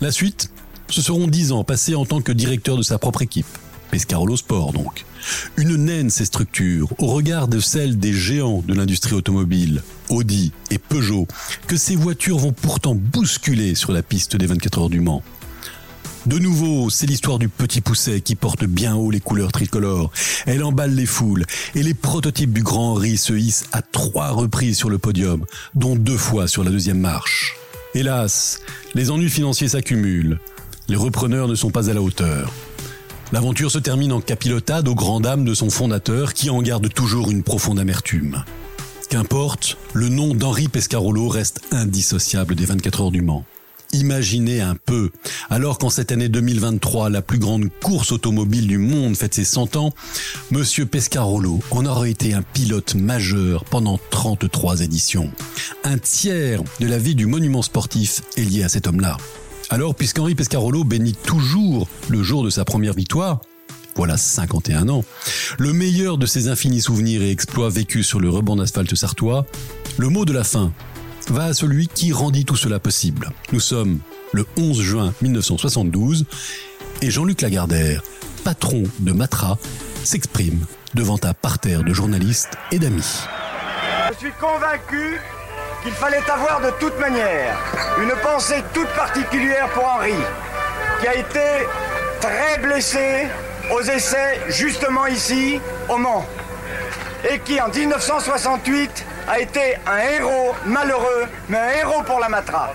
La 0.00 0.10
suite, 0.10 0.50
ce 0.90 1.00
seront 1.00 1.28
dix 1.28 1.52
ans 1.52 1.62
passés 1.62 1.94
en 1.94 2.04
tant 2.04 2.20
que 2.20 2.32
directeur 2.32 2.76
de 2.76 2.82
sa 2.82 2.98
propre 2.98 3.22
équipe. 3.22 3.46
Pescarolo 3.92 4.36
Sport 4.36 4.72
donc. 4.72 5.04
Une 5.56 5.76
naine 5.76 6.10
ces 6.10 6.24
structures, 6.24 6.88
au 6.98 7.06
regard 7.06 7.46
de 7.46 7.60
celles 7.60 7.98
des 7.98 8.12
géants 8.12 8.62
de 8.66 8.74
l'industrie 8.74 9.14
automobile, 9.14 9.82
Audi 10.08 10.52
et 10.70 10.78
Peugeot, 10.78 11.28
que 11.68 11.76
ces 11.76 11.94
voitures 11.94 12.38
vont 12.38 12.52
pourtant 12.52 12.96
bousculer 12.96 13.76
sur 13.76 13.92
la 13.92 14.02
piste 14.02 14.36
des 14.36 14.46
24 14.46 14.80
heures 14.80 14.90
du 14.90 15.00
Mans. 15.00 15.22
De 16.26 16.38
nouveau, 16.38 16.90
c'est 16.90 17.06
l'histoire 17.06 17.38
du 17.38 17.48
petit 17.48 17.80
pousset 17.80 18.20
qui 18.20 18.34
porte 18.34 18.64
bien 18.64 18.96
haut 18.96 19.12
les 19.12 19.20
couleurs 19.20 19.52
tricolores. 19.52 20.10
Elle 20.46 20.64
emballe 20.64 20.94
les 20.94 21.06
foules 21.06 21.46
et 21.76 21.82
les 21.84 21.94
prototypes 21.94 22.52
du 22.52 22.64
Grand 22.64 22.92
Henri 22.92 23.16
se 23.16 23.34
hissent 23.34 23.66
à 23.70 23.82
trois 23.82 24.30
reprises 24.30 24.76
sur 24.76 24.90
le 24.90 24.98
podium, 24.98 25.46
dont 25.76 25.94
deux 25.94 26.18
fois 26.18 26.48
sur 26.48 26.64
la 26.64 26.70
deuxième 26.70 27.00
marche. 27.00 27.59
Hélas, 27.92 28.60
les 28.94 29.10
ennuis 29.10 29.30
financiers 29.30 29.68
s'accumulent. 29.68 30.38
Les 30.88 30.94
repreneurs 30.94 31.48
ne 31.48 31.56
sont 31.56 31.70
pas 31.70 31.90
à 31.90 31.92
la 31.92 32.00
hauteur. 32.00 32.52
L'aventure 33.32 33.70
se 33.70 33.78
termine 33.78 34.12
en 34.12 34.20
capilotade 34.20 34.86
aux 34.86 34.94
grandes 34.94 35.24
dames 35.24 35.44
de 35.44 35.54
son 35.54 35.70
fondateur 35.70 36.32
qui 36.32 36.50
en 36.50 36.62
garde 36.62 36.92
toujours 36.92 37.30
une 37.30 37.42
profonde 37.42 37.80
amertume. 37.80 38.44
Qu'importe, 39.08 39.76
le 39.92 40.08
nom 40.08 40.34
d'Henri 40.34 40.68
Pescarolo 40.68 41.26
reste 41.26 41.62
indissociable 41.72 42.54
des 42.54 42.64
24 42.64 43.00
heures 43.00 43.10
du 43.10 43.22
Mans. 43.22 43.44
Imaginez 43.92 44.60
un 44.60 44.76
peu, 44.76 45.10
alors 45.48 45.78
qu'en 45.78 45.90
cette 45.90 46.12
année 46.12 46.28
2023, 46.28 47.10
la 47.10 47.22
plus 47.22 47.38
grande 47.38 47.68
course 47.82 48.12
automobile 48.12 48.68
du 48.68 48.78
monde 48.78 49.16
fête 49.16 49.34
ses 49.34 49.44
100 49.44 49.74
ans, 49.74 49.92
Monsieur 50.52 50.86
Pescarolo 50.86 51.58
en 51.72 51.84
aurait 51.86 52.12
été 52.12 52.32
un 52.32 52.42
pilote 52.42 52.94
majeur 52.94 53.64
pendant 53.64 53.98
33 54.10 54.82
éditions. 54.82 55.32
Un 55.82 55.98
tiers 55.98 56.62
de 56.78 56.86
la 56.86 56.98
vie 56.98 57.16
du 57.16 57.26
monument 57.26 57.62
sportif 57.62 58.22
est 58.36 58.42
lié 58.42 58.62
à 58.62 58.68
cet 58.68 58.86
homme-là. 58.86 59.16
Alors, 59.70 59.96
puisqu'Henri 59.96 60.36
Pescarolo 60.36 60.84
bénit 60.84 61.14
toujours 61.14 61.88
le 62.08 62.22
jour 62.22 62.44
de 62.44 62.50
sa 62.50 62.64
première 62.64 62.94
victoire, 62.94 63.40
voilà 63.96 64.16
51 64.16 64.88
ans, 64.88 65.04
le 65.58 65.72
meilleur 65.72 66.16
de 66.16 66.26
ses 66.26 66.46
infinis 66.46 66.80
souvenirs 66.80 67.22
et 67.22 67.30
exploits 67.30 67.70
vécus 67.70 68.06
sur 68.06 68.20
le 68.20 68.30
rebond 68.30 68.54
d'asphalte 68.54 68.94
sartois, 68.94 69.46
le 69.98 70.08
mot 70.08 70.24
de 70.24 70.32
la 70.32 70.44
fin 70.44 70.72
va 71.32 71.44
à 71.44 71.54
celui 71.54 71.88
qui 71.88 72.12
rendit 72.12 72.44
tout 72.44 72.56
cela 72.56 72.78
possible. 72.78 73.30
Nous 73.52 73.60
sommes 73.60 74.00
le 74.32 74.44
11 74.56 74.80
juin 74.80 75.14
1972 75.22 76.24
et 77.02 77.10
Jean-Luc 77.10 77.42
Lagardère, 77.42 78.02
patron 78.44 78.82
de 78.98 79.12
Matra, 79.12 79.58
s'exprime 80.04 80.64
devant 80.94 81.18
un 81.22 81.32
parterre 81.32 81.84
de 81.84 81.92
journalistes 81.92 82.56
et 82.72 82.78
d'amis. 82.78 83.22
Je 84.12 84.18
suis 84.18 84.32
convaincu 84.40 85.20
qu'il 85.82 85.92
fallait 85.92 86.28
avoir 86.28 86.60
de 86.60 86.70
toute 86.80 86.98
manière 86.98 87.56
une 88.02 88.12
pensée 88.22 88.62
toute 88.74 88.88
particulière 88.88 89.68
pour 89.70 89.84
Henri, 89.84 90.14
qui 91.00 91.06
a 91.06 91.14
été 91.14 91.66
très 92.20 92.58
blessé 92.60 93.28
aux 93.72 93.82
essais 93.82 94.40
justement 94.48 95.06
ici, 95.06 95.60
au 95.88 95.96
Mans, 95.96 96.26
et 97.30 97.38
qui 97.38 97.60
en 97.60 97.68
1968 97.68 99.06
a 99.28 99.38
été 99.38 99.76
un 99.86 99.98
héros 99.98 100.54
malheureux, 100.66 101.26
mais 101.48 101.58
un 101.58 101.68
héros 101.80 102.02
pour 102.02 102.20
la 102.20 102.28
Matra. 102.28 102.72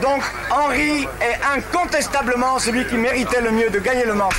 Donc 0.00 0.22
Henri 0.50 1.08
est 1.20 1.38
incontestablement 1.56 2.58
celui 2.58 2.86
qui 2.86 2.96
méritait 2.96 3.40
le 3.40 3.50
mieux 3.50 3.70
de 3.70 3.78
gagner 3.78 4.04
le 4.04 4.14
Mans 4.14 4.30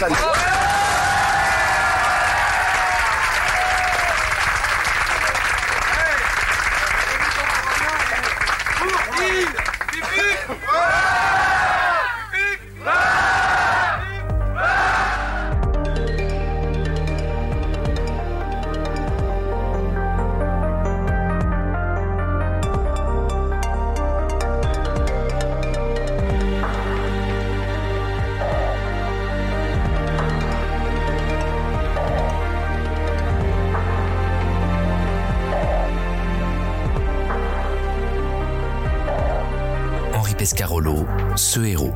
Pescarolo, 40.41 41.05
Ce 41.35 41.59
héros. 41.59 41.93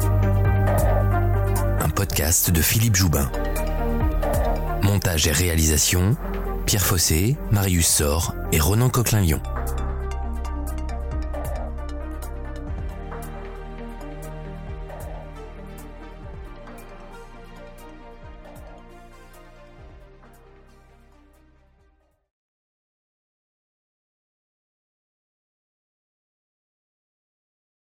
Un 1.79 1.89
podcast 1.89 2.51
de 2.51 2.61
Philippe 2.61 2.95
Joubin. 2.95 3.27
Montage 4.83 5.25
et 5.25 5.31
réalisation, 5.31 6.15
Pierre 6.67 6.85
Fossé, 6.85 7.37
Marius 7.49 7.87
Sor 7.87 8.35
et 8.51 8.59
Ronan 8.59 8.89
Coquelin-Lyon. 8.89 9.41